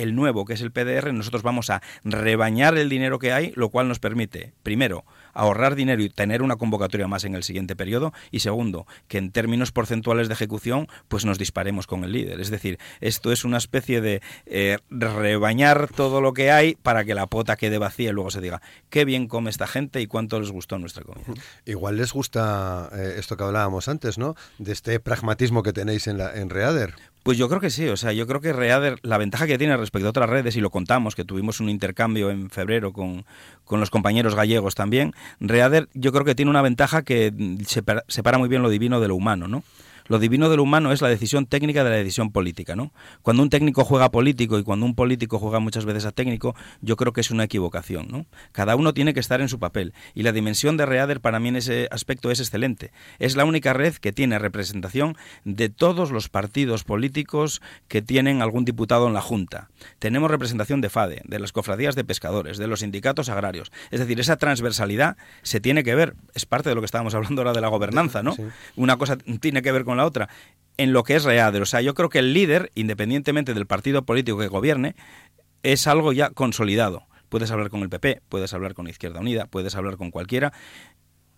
el 0.01 0.15
nuevo, 0.15 0.45
que 0.45 0.53
es 0.53 0.61
el 0.61 0.71
PDR, 0.71 1.13
nosotros 1.13 1.43
vamos 1.43 1.69
a 1.69 1.81
rebañar 2.03 2.77
el 2.77 2.89
dinero 2.89 3.19
que 3.19 3.33
hay, 3.33 3.51
lo 3.55 3.69
cual 3.69 3.87
nos 3.87 3.99
permite, 3.99 4.53
primero, 4.63 5.05
ahorrar 5.33 5.75
dinero 5.75 6.01
y 6.01 6.09
tener 6.09 6.41
una 6.41 6.55
convocatoria 6.55 7.07
más 7.07 7.23
en 7.23 7.35
el 7.35 7.43
siguiente 7.43 7.75
periodo 7.75 8.13
y 8.31 8.39
segundo, 8.39 8.87
que 9.07 9.17
en 9.17 9.31
términos 9.31 9.71
porcentuales 9.71 10.27
de 10.27 10.33
ejecución 10.33 10.87
pues 11.07 11.25
nos 11.25 11.37
disparemos 11.37 11.87
con 11.87 12.03
el 12.03 12.11
líder. 12.11 12.39
Es 12.39 12.49
decir, 12.49 12.79
esto 13.01 13.31
es 13.31 13.45
una 13.45 13.57
especie 13.57 14.01
de 14.01 14.21
eh, 14.45 14.77
rebañar 14.89 15.87
todo 15.87 16.21
lo 16.21 16.33
que 16.33 16.51
hay 16.51 16.75
para 16.75 17.05
que 17.05 17.13
la 17.13 17.27
pota 17.27 17.55
quede 17.55 17.77
vacía 17.77 18.09
y 18.09 18.13
luego 18.13 18.31
se 18.31 18.41
diga 18.41 18.61
qué 18.89 19.05
bien 19.05 19.27
come 19.27 19.49
esta 19.49 19.67
gente 19.67 20.01
y 20.01 20.07
cuánto 20.07 20.39
les 20.39 20.51
gustó 20.51 20.77
nuestra 20.77 21.03
comida. 21.03 21.25
Igual 21.65 21.97
les 21.97 22.13
gusta 22.13 22.89
eh, 22.93 23.15
esto 23.17 23.37
que 23.37 23.43
hablábamos 23.43 23.87
antes, 23.87 24.17
¿no? 24.17 24.35
De 24.57 24.71
este 24.71 24.99
pragmatismo 24.99 25.63
que 25.63 25.73
tenéis 25.73 26.07
en, 26.07 26.17
la, 26.17 26.33
en 26.35 26.49
Reader. 26.49 26.95
Pues 27.23 27.37
yo 27.37 27.49
creo 27.49 27.59
que 27.59 27.69
sí, 27.69 27.87
o 27.87 27.97
sea, 27.97 28.13
yo 28.13 28.25
creo 28.27 28.39
que 28.39 28.53
Reader, 28.53 28.99
la 29.03 29.17
ventaja 29.17 29.45
que 29.45 29.57
tiene 29.57 29.75
respecto 29.75 30.07
a 30.07 30.11
otras 30.11 30.29
redes, 30.29 30.55
y 30.55 30.61
lo 30.61 30.69
contamos, 30.69 31.15
que 31.15 31.25
tuvimos 31.25 31.59
un 31.59 31.69
intercambio 31.69 32.31
en 32.31 32.49
febrero 32.49 32.93
con, 32.93 33.25
con 33.65 33.79
los 33.79 33.89
compañeros 33.89 34.35
gallegos 34.35 34.75
también, 34.75 35.13
Reader 35.39 35.89
yo 35.93 36.11
creo 36.11 36.23
que 36.23 36.35
tiene 36.35 36.49
una 36.49 36.61
ventaja 36.61 37.03
que 37.03 37.33
separa 38.07 38.37
muy 38.37 38.47
bien 38.47 38.61
lo 38.61 38.69
divino 38.69 38.99
de 38.99 39.09
lo 39.09 39.15
humano, 39.15 39.47
¿no? 39.47 39.63
Lo 40.09 40.17
divino 40.17 40.49
del 40.49 40.59
humano 40.59 40.91
es 40.91 41.01
la 41.01 41.07
decisión 41.07 41.45
técnica 41.45 41.83
de 41.83 41.91
la 41.91 41.95
decisión 41.95 42.31
política, 42.31 42.75
¿no? 42.75 42.91
Cuando 43.21 43.43
un 43.43 43.49
técnico 43.51 43.85
juega 43.85 44.09
político 44.09 44.57
y 44.57 44.63
cuando 44.63 44.87
un 44.87 44.95
político 44.95 45.37
juega 45.37 45.59
muchas 45.59 45.85
veces 45.85 46.05
a 46.05 46.11
técnico, 46.11 46.55
yo 46.81 46.95
creo 46.95 47.13
que 47.13 47.21
es 47.21 47.29
una 47.29 47.43
equivocación, 47.43 48.07
¿no? 48.09 48.25
Cada 48.51 48.75
uno 48.75 48.95
tiene 48.95 49.13
que 49.13 49.19
estar 49.19 49.39
en 49.39 49.49
su 49.49 49.59
papel 49.59 49.93
y 50.15 50.23
la 50.23 50.31
dimensión 50.31 50.77
de 50.77 50.87
Reader 50.87 51.21
para 51.21 51.39
mí 51.39 51.49
en 51.49 51.57
ese 51.57 51.87
aspecto 51.91 52.31
es 52.31 52.39
excelente. 52.39 52.91
Es 53.19 53.35
la 53.35 53.45
única 53.45 53.73
red 53.73 53.93
que 53.93 54.11
tiene 54.11 54.39
representación 54.39 55.15
de 55.45 55.69
todos 55.69 56.09
los 56.09 56.27
partidos 56.27 56.83
políticos 56.83 57.61
que 57.87 58.01
tienen 58.01 58.41
algún 58.41 58.65
diputado 58.65 59.05
en 59.05 59.13
la 59.13 59.21
Junta. 59.21 59.69
Tenemos 59.99 60.31
representación 60.31 60.81
de 60.81 60.89
FADE, 60.89 61.21
de 61.25 61.37
las 61.37 61.51
cofradías 61.51 61.95
de 61.95 62.03
pescadores, 62.03 62.57
de 62.57 62.65
los 62.65 62.79
sindicatos 62.79 63.29
agrarios. 63.29 63.71
Es 63.91 63.99
decir, 63.99 64.19
esa 64.19 64.37
transversalidad 64.37 65.17
se 65.43 65.59
tiene 65.59 65.83
que 65.83 65.93
ver, 65.93 66.15
es 66.33 66.47
parte 66.47 66.69
de 66.69 66.73
lo 66.73 66.81
que 66.81 66.85
estábamos 66.85 67.13
hablando 67.13 67.41
ahora 67.41 67.53
de 67.53 67.61
la 67.61 67.67
gobernanza, 67.67 68.23
¿no? 68.23 68.35
Una 68.75 68.97
cosa 68.97 69.17
tiene 69.17 69.61
que 69.61 69.71
ver 69.71 69.83
con 69.83 69.98
la 69.99 70.05
otra, 70.05 70.29
en 70.77 70.93
lo 70.93 71.03
que 71.03 71.15
es 71.15 71.23
Reader. 71.23 71.61
O 71.61 71.65
sea, 71.65 71.81
yo 71.81 71.93
creo 71.93 72.09
que 72.09 72.19
el 72.19 72.33
líder, 72.33 72.71
independientemente 72.75 73.53
del 73.53 73.67
partido 73.67 74.03
político 74.05 74.39
que 74.39 74.47
gobierne, 74.47 74.95
es 75.63 75.87
algo 75.87 76.13
ya 76.13 76.29
consolidado. 76.29 77.03
Puedes 77.29 77.51
hablar 77.51 77.69
con 77.69 77.81
el 77.81 77.89
PP, 77.89 78.21
puedes 78.27 78.53
hablar 78.53 78.73
con 78.73 78.87
Izquierda 78.87 79.19
Unida, 79.19 79.45
puedes 79.45 79.75
hablar 79.75 79.97
con 79.97 80.09
cualquiera 80.09 80.51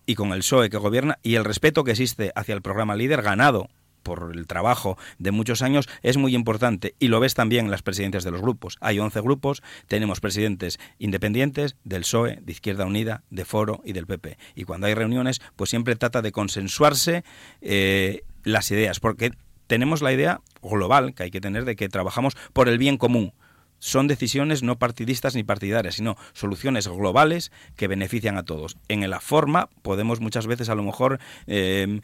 y 0.05 0.15
con 0.15 0.31
el 0.31 0.39
PSOE 0.39 0.69
que 0.69 0.77
gobierna 0.77 1.19
y 1.21 1.35
el 1.35 1.45
respeto 1.45 1.83
que 1.83 1.91
existe 1.91 2.31
hacia 2.35 2.55
el 2.55 2.61
programa 2.61 2.95
líder 2.95 3.21
ganado 3.21 3.69
por 4.03 4.31
el 4.33 4.47
trabajo 4.47 4.97
de 5.19 5.31
muchos 5.31 5.61
años 5.61 5.87
es 6.01 6.17
muy 6.17 6.35
importante 6.35 6.95
y 6.99 7.07
lo 7.07 7.19
ves 7.19 7.33
también 7.33 7.65
en 7.65 7.71
las 7.71 7.83
presidencias 7.83 8.23
de 8.23 8.31
los 8.31 8.41
grupos. 8.41 8.77
Hay 8.81 8.99
11 8.99 9.21
grupos, 9.21 9.61
tenemos 9.87 10.19
presidentes 10.19 10.79
independientes 10.97 11.75
del 11.83 12.01
PSOE, 12.01 12.39
de 12.41 12.51
Izquierda 12.51 12.85
Unida, 12.85 13.23
de 13.29 13.45
Foro 13.45 13.81
y 13.85 13.93
del 13.93 14.07
PP. 14.07 14.37
Y 14.55 14.63
cuando 14.63 14.87
hay 14.87 14.93
reuniones, 14.93 15.41
pues 15.55 15.69
siempre 15.69 15.95
trata 15.95 16.21
de 16.21 16.31
consensuarse 16.31 17.23
eh, 17.61 18.23
las 18.43 18.71
ideas, 18.71 18.99
porque 18.99 19.31
tenemos 19.67 20.01
la 20.01 20.13
idea 20.13 20.41
global 20.61 21.13
que 21.13 21.23
hay 21.23 21.31
que 21.31 21.41
tener 21.41 21.65
de 21.65 21.75
que 21.75 21.89
trabajamos 21.89 22.35
por 22.53 22.69
el 22.69 22.77
bien 22.77 22.97
común 22.97 23.33
son 23.81 24.07
decisiones 24.07 24.61
no 24.61 24.77
partidistas 24.77 25.35
ni 25.35 25.43
partidarias, 25.43 25.95
sino 25.95 26.15
soluciones 26.33 26.87
globales 26.87 27.51
que 27.75 27.87
benefician 27.87 28.37
a 28.37 28.43
todos. 28.43 28.77
En 28.87 29.07
la 29.09 29.19
forma 29.19 29.69
podemos 29.81 30.21
muchas 30.21 30.45
veces 30.45 30.69
a 30.69 30.75
lo 30.75 30.83
mejor 30.83 31.19
eh, 31.47 31.99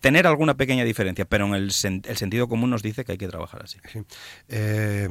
tener 0.00 0.28
alguna 0.28 0.56
pequeña 0.56 0.84
diferencia, 0.84 1.24
pero 1.24 1.46
en 1.46 1.54
el, 1.54 1.72
sentido 1.72 2.48
común 2.48 2.70
nos 2.70 2.84
dice 2.84 3.04
que 3.04 3.12
hay 3.12 3.18
que 3.18 3.26
trabajar 3.26 3.64
así. 3.64 3.78
Eh, 4.48 5.08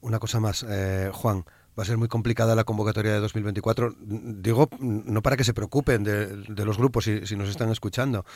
una 0.00 0.18
cosa 0.20 0.40
más, 0.40 0.64
eh, 0.68 1.10
Juan. 1.12 1.44
Va 1.80 1.84
a 1.84 1.86
ser 1.86 1.96
muy 1.96 2.08
complicada 2.08 2.54
la 2.54 2.64
convocatoria 2.64 3.14
de 3.14 3.20
2024. 3.20 3.94
Digo, 4.00 4.68
no 4.80 5.22
para 5.22 5.38
que 5.38 5.44
se 5.44 5.54
preocupen 5.54 6.04
de, 6.04 6.44
los 6.62 6.76
grupos 6.76 7.04
si 7.04 7.36
nos 7.36 7.48
están 7.48 7.70
escuchando, 7.70 8.26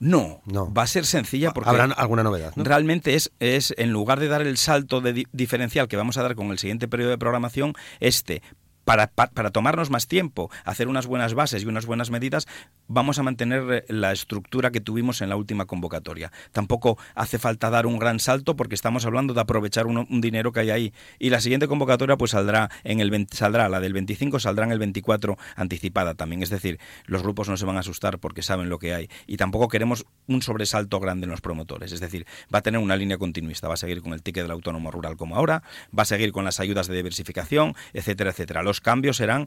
no, 0.00 0.40
no, 0.46 0.72
va 0.72 0.84
a 0.84 0.86
ser 0.86 1.04
sencilla 1.04 1.52
porque... 1.52 1.68
Habrá 1.68 1.84
alguna 1.84 2.22
novedad. 2.22 2.54
Realmente 2.56 3.14
es, 3.14 3.30
es, 3.40 3.74
en 3.76 3.92
lugar 3.92 4.20
de 4.20 4.28
dar 4.28 4.40
el 4.40 4.56
salto 4.56 5.02
de 5.02 5.26
diferencial 5.32 5.86
que 5.86 5.98
vamos 5.98 6.16
a 6.16 6.22
dar 6.22 6.34
con 6.34 6.50
el 6.50 6.58
siguiente 6.58 6.88
periodo 6.88 7.10
de 7.10 7.18
programación, 7.18 7.74
este 8.00 8.42
para, 8.84 9.08
para, 9.08 9.50
tomarnos 9.50 9.90
más 9.90 10.08
tiempo, 10.08 10.50
hacer 10.64 10.88
unas 10.88 11.06
buenas 11.06 11.34
bases 11.34 11.62
y 11.62 11.66
unas 11.66 11.86
buenas 11.86 12.10
medidas, 12.10 12.46
vamos 12.88 13.18
a 13.18 13.22
mantener 13.22 13.62
eh, 13.72 13.84
la 13.88 14.12
estructura 14.12 14.70
que 14.70 14.80
tuvimos 14.80 15.20
en 15.20 15.28
la 15.28 15.36
última 15.36 15.66
convocatoria. 15.66 16.32
Tampoco 16.52 16.98
hace 17.14 17.38
falta 17.38 17.70
dar 17.70 17.86
un 17.86 17.98
gran 17.98 18.20
salto 18.20 18.56
porque 18.56 18.74
estamos 18.74 19.06
hablando 19.06 19.34
de 19.34 19.40
aprovechar 19.40 19.86
un, 19.86 20.06
dinero 20.20 20.52
que 20.52 20.60
hay 20.60 20.70
ahí. 20.70 20.94
Y 21.18 21.30
la 21.30 21.40
siguiente 21.40 21.68
convocatoria 21.68 22.16
pues 22.16 22.32
saldrá 22.32 22.70
en 22.84 23.00
el 23.00 23.26
saldrá 23.30 23.68
la 23.68 23.80
del 23.80 23.92
25, 23.92 24.40
saldrá 24.40 24.64
en 24.64 24.72
el 24.72 24.78
24 24.78 25.36
anticipada 25.56 26.14
también. 26.14 26.42
Es 26.42 26.50
decir, 26.50 26.78
los 27.06 27.22
grupos 27.22 27.48
no 27.48 27.56
se 27.56 27.64
van 27.64 27.76
a 27.76 27.80
asustar 27.80 28.18
porque 28.18 28.42
saben 28.42 28.68
lo 28.68 28.78
que 28.78 28.94
hay. 28.94 29.08
Y 29.26 29.36
tampoco 29.36 29.68
queremos 29.68 30.06
un 30.26 30.42
sobresalto 30.42 30.98
grande 30.98 31.24
en 31.24 31.30
los 31.30 31.40
promotores. 31.40 31.92
Es 31.92 32.00
decir, 32.00 32.26
va 32.52 32.60
a 32.60 32.62
tener 32.62 32.80
una 32.80 32.96
línea 32.96 33.18
continuista. 33.18 33.68
Va 33.68 33.74
a 33.74 33.76
seguir 33.76 34.02
con 34.02 34.12
el 34.12 34.22
ticket 34.22 34.44
del 34.44 34.52
autónomo 34.52 34.90
rural 34.90 35.16
como 35.16 35.36
ahora, 35.36 35.62
va 35.96 36.02
a 36.02 36.06
seguir 36.06 36.32
con 36.32 36.44
las 36.44 36.58
ayudas 36.60 36.88
de 36.88 36.96
diversificación, 36.96 37.74
etcétera, 37.92 38.30
etcétera 38.30 38.62
cambios 38.80 39.16
serán 39.16 39.46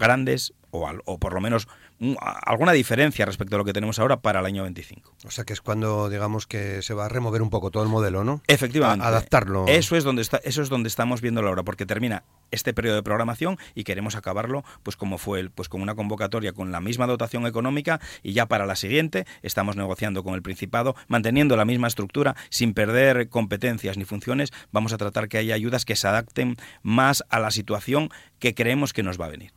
grandes 0.00 0.52
o, 0.72 0.88
o, 1.04 1.18
por 1.18 1.32
lo 1.34 1.40
menos 1.40 1.68
mm, 1.98 2.14
alguna 2.20 2.72
diferencia 2.72 3.26
respecto 3.26 3.56
a 3.56 3.58
lo 3.58 3.64
que 3.64 3.72
tenemos 3.72 3.98
ahora 3.98 4.20
para 4.20 4.40
el 4.40 4.46
año 4.46 4.62
25. 4.62 5.14
O 5.24 5.30
sea 5.30 5.44
que 5.44 5.52
es 5.52 5.60
cuando 5.60 6.08
digamos 6.08 6.46
que 6.46 6.82
se 6.82 6.94
va 6.94 7.06
a 7.06 7.08
remover 7.08 7.42
un 7.42 7.50
poco 7.50 7.70
todo 7.70 7.82
el 7.82 7.88
modelo, 7.88 8.24
¿no? 8.24 8.42
Efectivamente. 8.46 9.06
adaptarlo. 9.06 9.66
Eso 9.68 9.96
es 9.96 10.04
donde 10.04 10.22
está, 10.22 10.38
eso 10.38 10.62
es 10.62 10.68
donde 10.68 10.88
estamos 10.88 11.20
viendo 11.20 11.40
ahora, 11.40 11.62
porque 11.62 11.86
termina 11.86 12.24
este 12.50 12.74
periodo 12.74 12.96
de 12.96 13.02
programación 13.02 13.58
y 13.74 13.84
queremos 13.84 14.16
acabarlo 14.16 14.64
pues 14.82 14.96
como 14.96 15.18
fue 15.18 15.40
el, 15.40 15.50
pues 15.50 15.68
con 15.68 15.82
una 15.82 15.94
convocatoria 15.94 16.52
con 16.52 16.72
la 16.72 16.80
misma 16.80 17.06
dotación 17.06 17.46
económica 17.46 18.00
y 18.22 18.32
ya 18.32 18.46
para 18.46 18.66
la 18.66 18.74
siguiente 18.74 19.24
estamos 19.42 19.76
negociando 19.76 20.24
con 20.24 20.34
el 20.34 20.42
Principado 20.42 20.96
manteniendo 21.06 21.56
la 21.56 21.64
misma 21.64 21.86
estructura 21.86 22.34
sin 22.48 22.74
perder 22.74 23.28
competencias 23.28 23.96
ni 23.96 24.04
funciones 24.04 24.52
vamos 24.72 24.92
a 24.92 24.98
tratar 24.98 25.28
que 25.28 25.38
haya 25.38 25.54
ayudas 25.54 25.84
que 25.84 25.94
se 25.94 26.08
adapten 26.08 26.56
más 26.82 27.24
a 27.28 27.38
la 27.38 27.52
situación 27.52 28.10
que 28.40 28.54
creemos 28.54 28.92
que 28.92 29.04
nos 29.04 29.20
va 29.20 29.26
a 29.26 29.30
venir 29.30 29.52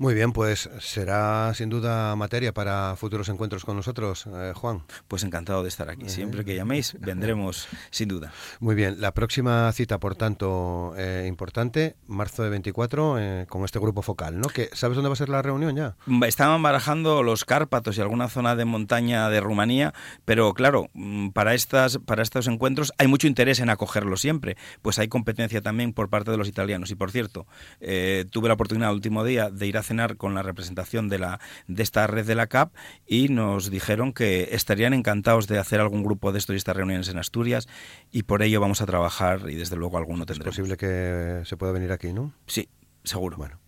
Muy 0.00 0.14
bien, 0.14 0.32
pues 0.32 0.70
será 0.78 1.52
sin 1.54 1.70
duda 1.70 2.14
materia 2.14 2.54
para 2.54 2.94
futuros 2.94 3.28
encuentros 3.30 3.64
con 3.64 3.74
nosotros, 3.74 4.28
eh, 4.32 4.52
Juan. 4.54 4.84
Pues 5.08 5.24
encantado 5.24 5.64
de 5.64 5.68
estar 5.68 5.90
aquí. 5.90 6.08
Siempre 6.08 6.44
que 6.44 6.54
llaméis, 6.54 6.96
vendremos 7.00 7.66
sin 7.90 8.06
duda. 8.06 8.32
Muy 8.60 8.76
bien, 8.76 9.00
la 9.00 9.12
próxima 9.12 9.72
cita, 9.72 9.98
por 9.98 10.14
tanto, 10.14 10.94
eh, 10.96 11.26
importante, 11.26 11.96
marzo 12.06 12.44
de 12.44 12.50
24, 12.50 13.18
eh, 13.18 13.46
con 13.48 13.64
este 13.64 13.80
grupo 13.80 14.02
focal, 14.02 14.38
¿no? 14.38 14.48
Que, 14.48 14.70
¿Sabes 14.72 14.94
dónde 14.94 15.08
va 15.08 15.14
a 15.14 15.16
ser 15.16 15.30
la 15.30 15.42
reunión 15.42 15.74
ya? 15.74 15.96
Estaban 16.28 16.62
barajando 16.62 17.24
los 17.24 17.44
Cárpatos 17.44 17.98
y 17.98 18.00
alguna 18.00 18.28
zona 18.28 18.54
de 18.54 18.64
montaña 18.64 19.28
de 19.30 19.40
Rumanía, 19.40 19.94
pero 20.24 20.54
claro, 20.54 20.90
mm, 20.94 21.30
para, 21.30 21.54
estas, 21.54 21.98
para 21.98 22.22
estos 22.22 22.46
encuentros 22.46 22.92
hay 22.98 23.08
mucho 23.08 23.26
interés 23.26 23.58
en 23.58 23.68
acogerlos 23.68 24.20
siempre, 24.20 24.56
pues 24.80 25.00
hay 25.00 25.08
competencia 25.08 25.60
también 25.60 25.92
por 25.92 26.08
parte 26.08 26.30
de 26.30 26.36
los 26.36 26.46
italianos. 26.46 26.92
Y 26.92 26.94
por 26.94 27.10
cierto, 27.10 27.48
tuve 28.30 28.46
la 28.46 28.54
oportunidad 28.54 28.90
el 28.90 28.94
último 28.94 29.24
día 29.24 29.50
de 29.50 29.66
ir 29.66 29.76
a 29.76 29.87
cenar 29.88 30.16
con 30.16 30.34
la 30.34 30.42
representación 30.42 31.08
de, 31.08 31.18
la, 31.18 31.40
de 31.66 31.82
esta 31.82 32.06
red 32.06 32.26
de 32.26 32.34
la 32.34 32.46
CAP 32.46 32.74
y 33.06 33.28
nos 33.28 33.70
dijeron 33.70 34.12
que 34.12 34.50
estarían 34.52 34.94
encantados 34.94 35.48
de 35.48 35.58
hacer 35.58 35.80
algún 35.80 36.04
grupo 36.04 36.32
de 36.32 36.38
estos 36.38 36.54
y 36.54 36.56
estas 36.56 36.76
reuniones 36.76 37.08
en 37.08 37.18
Asturias 37.18 37.68
y 38.12 38.22
por 38.22 38.42
ello 38.42 38.60
vamos 38.60 38.80
a 38.80 38.86
trabajar 38.86 39.48
y 39.48 39.54
desde 39.54 39.76
luego 39.76 39.98
alguno 39.98 40.26
tendremos. 40.26 40.54
Es 40.54 40.60
posible 40.60 40.76
que 40.76 41.42
se 41.44 41.56
pueda 41.56 41.72
venir 41.72 41.92
aquí, 41.92 42.12
¿no? 42.12 42.32
Sí, 42.46 42.68
seguro. 43.04 43.36
Bueno 43.36 43.58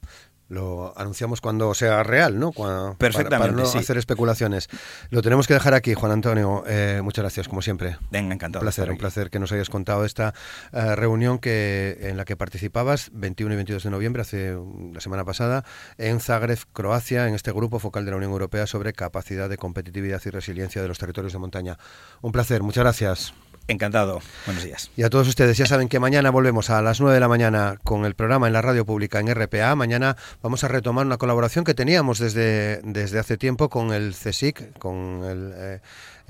lo 0.50 0.92
anunciamos 0.98 1.40
cuando 1.40 1.72
sea 1.74 2.02
real, 2.02 2.38
¿no? 2.38 2.52
Perfectamente. 2.98 3.52
Para, 3.52 3.52
no 3.52 3.62
hacer 3.62 3.96
especulaciones. 3.96 4.68
Lo 5.10 5.22
tenemos 5.22 5.46
que 5.46 5.54
dejar 5.54 5.74
aquí, 5.74 5.94
Juan 5.94 6.12
Antonio. 6.12 6.64
Eh, 6.66 7.00
muchas 7.02 7.22
gracias, 7.22 7.48
como 7.48 7.62
siempre. 7.62 7.96
Venga, 8.10 8.34
encantado. 8.34 8.60
Un 8.60 8.64
placer, 8.64 8.90
un 8.90 8.98
placer 8.98 9.30
que 9.30 9.38
nos 9.38 9.52
hayas 9.52 9.70
contado 9.70 10.04
esta 10.04 10.34
eh, 10.72 10.96
reunión 10.96 11.38
que 11.38 11.98
en 12.02 12.16
la 12.16 12.24
que 12.24 12.36
participabas 12.36 13.10
21 13.12 13.54
y 13.54 13.56
22 13.56 13.84
de 13.84 13.90
noviembre, 13.90 14.22
hace 14.22 14.58
la 14.92 15.00
semana 15.00 15.24
pasada, 15.24 15.64
en 15.98 16.18
Zagreb, 16.20 16.58
Croacia, 16.72 17.28
en 17.28 17.34
este 17.34 17.52
grupo 17.52 17.78
focal 17.78 18.04
de 18.04 18.10
la 18.10 18.16
Unión 18.16 18.32
Europea 18.32 18.66
sobre 18.66 18.92
capacidad 18.92 19.48
de 19.48 19.56
competitividad 19.56 20.20
y 20.24 20.30
resiliencia 20.30 20.82
de 20.82 20.88
los 20.88 20.98
territorios 20.98 21.32
de 21.32 21.38
montaña. 21.38 21.78
Un 22.22 22.32
placer, 22.32 22.62
muchas 22.64 22.82
gracias. 22.82 23.34
Encantado. 23.70 24.20
Buenos 24.46 24.64
días. 24.64 24.90
Y 24.96 25.04
a 25.04 25.10
todos 25.10 25.28
ustedes, 25.28 25.56
ya 25.56 25.64
saben 25.64 25.88
que 25.88 26.00
mañana 26.00 26.30
volvemos 26.30 26.70
a 26.70 26.82
las 26.82 27.00
9 27.00 27.14
de 27.14 27.20
la 27.20 27.28
mañana 27.28 27.76
con 27.84 28.04
el 28.04 28.16
programa 28.16 28.48
en 28.48 28.52
la 28.52 28.62
radio 28.62 28.84
pública 28.84 29.20
en 29.20 29.32
RPA. 29.32 29.76
Mañana 29.76 30.16
vamos 30.42 30.64
a 30.64 30.68
retomar 30.68 31.06
una 31.06 31.18
colaboración 31.18 31.64
que 31.64 31.72
teníamos 31.72 32.18
desde, 32.18 32.80
desde 32.82 33.20
hace 33.20 33.36
tiempo 33.36 33.68
con 33.68 33.92
el 33.92 34.12
CSIC, 34.12 34.76
con 34.78 35.22
el... 35.24 35.52
Eh, 35.54 35.80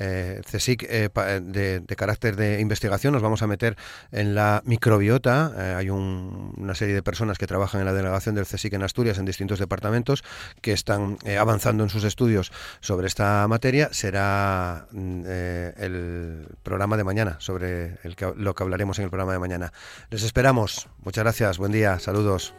eh, 0.02 0.40
CSIC 0.50 0.86
eh, 0.88 1.10
de, 1.42 1.96
carácter 1.96 2.34
de 2.34 2.58
investigación. 2.60 3.12
Nos 3.12 3.22
vamos 3.22 3.42
a 3.42 3.46
meter 3.46 3.76
en 4.12 4.34
la 4.34 4.62
microbiota. 4.64 5.52
Eh, 5.54 5.74
hay 5.76 5.90
una 5.90 6.74
serie 6.74 6.94
de 6.94 7.02
personas 7.02 7.36
que 7.36 7.46
trabajan 7.46 7.80
en 7.82 7.86
la 7.86 7.92
delegación 7.92 8.34
del 8.34 8.46
CSIC 8.46 8.72
en 8.72 8.82
Asturias 8.82 9.18
en 9.18 9.26
distintos 9.26 9.58
departamentos 9.58 10.24
que 10.62 10.72
están 10.72 11.18
avanzando 11.38 11.84
en 11.84 11.90
sus 11.90 12.04
estudios 12.04 12.50
sobre 12.80 13.08
esta 13.08 13.46
materia. 13.46 13.90
Será 13.92 14.86
mm, 14.90 15.22
el 15.26 16.46
programa 16.62 16.96
de 16.96 17.04
mañana, 17.04 17.29
sobre 17.38 17.98
lo 18.36 18.54
que 18.54 18.62
hablaremos 18.62 18.98
en 18.98 19.04
el 19.04 19.10
programa 19.10 19.32
de 19.32 19.38
mañana. 19.38 19.72
Les 20.10 20.22
esperamos. 20.22 20.88
Muchas 21.02 21.24
gracias. 21.24 21.58
Buen 21.58 21.72
día. 21.72 21.98
Saludos. 21.98 22.54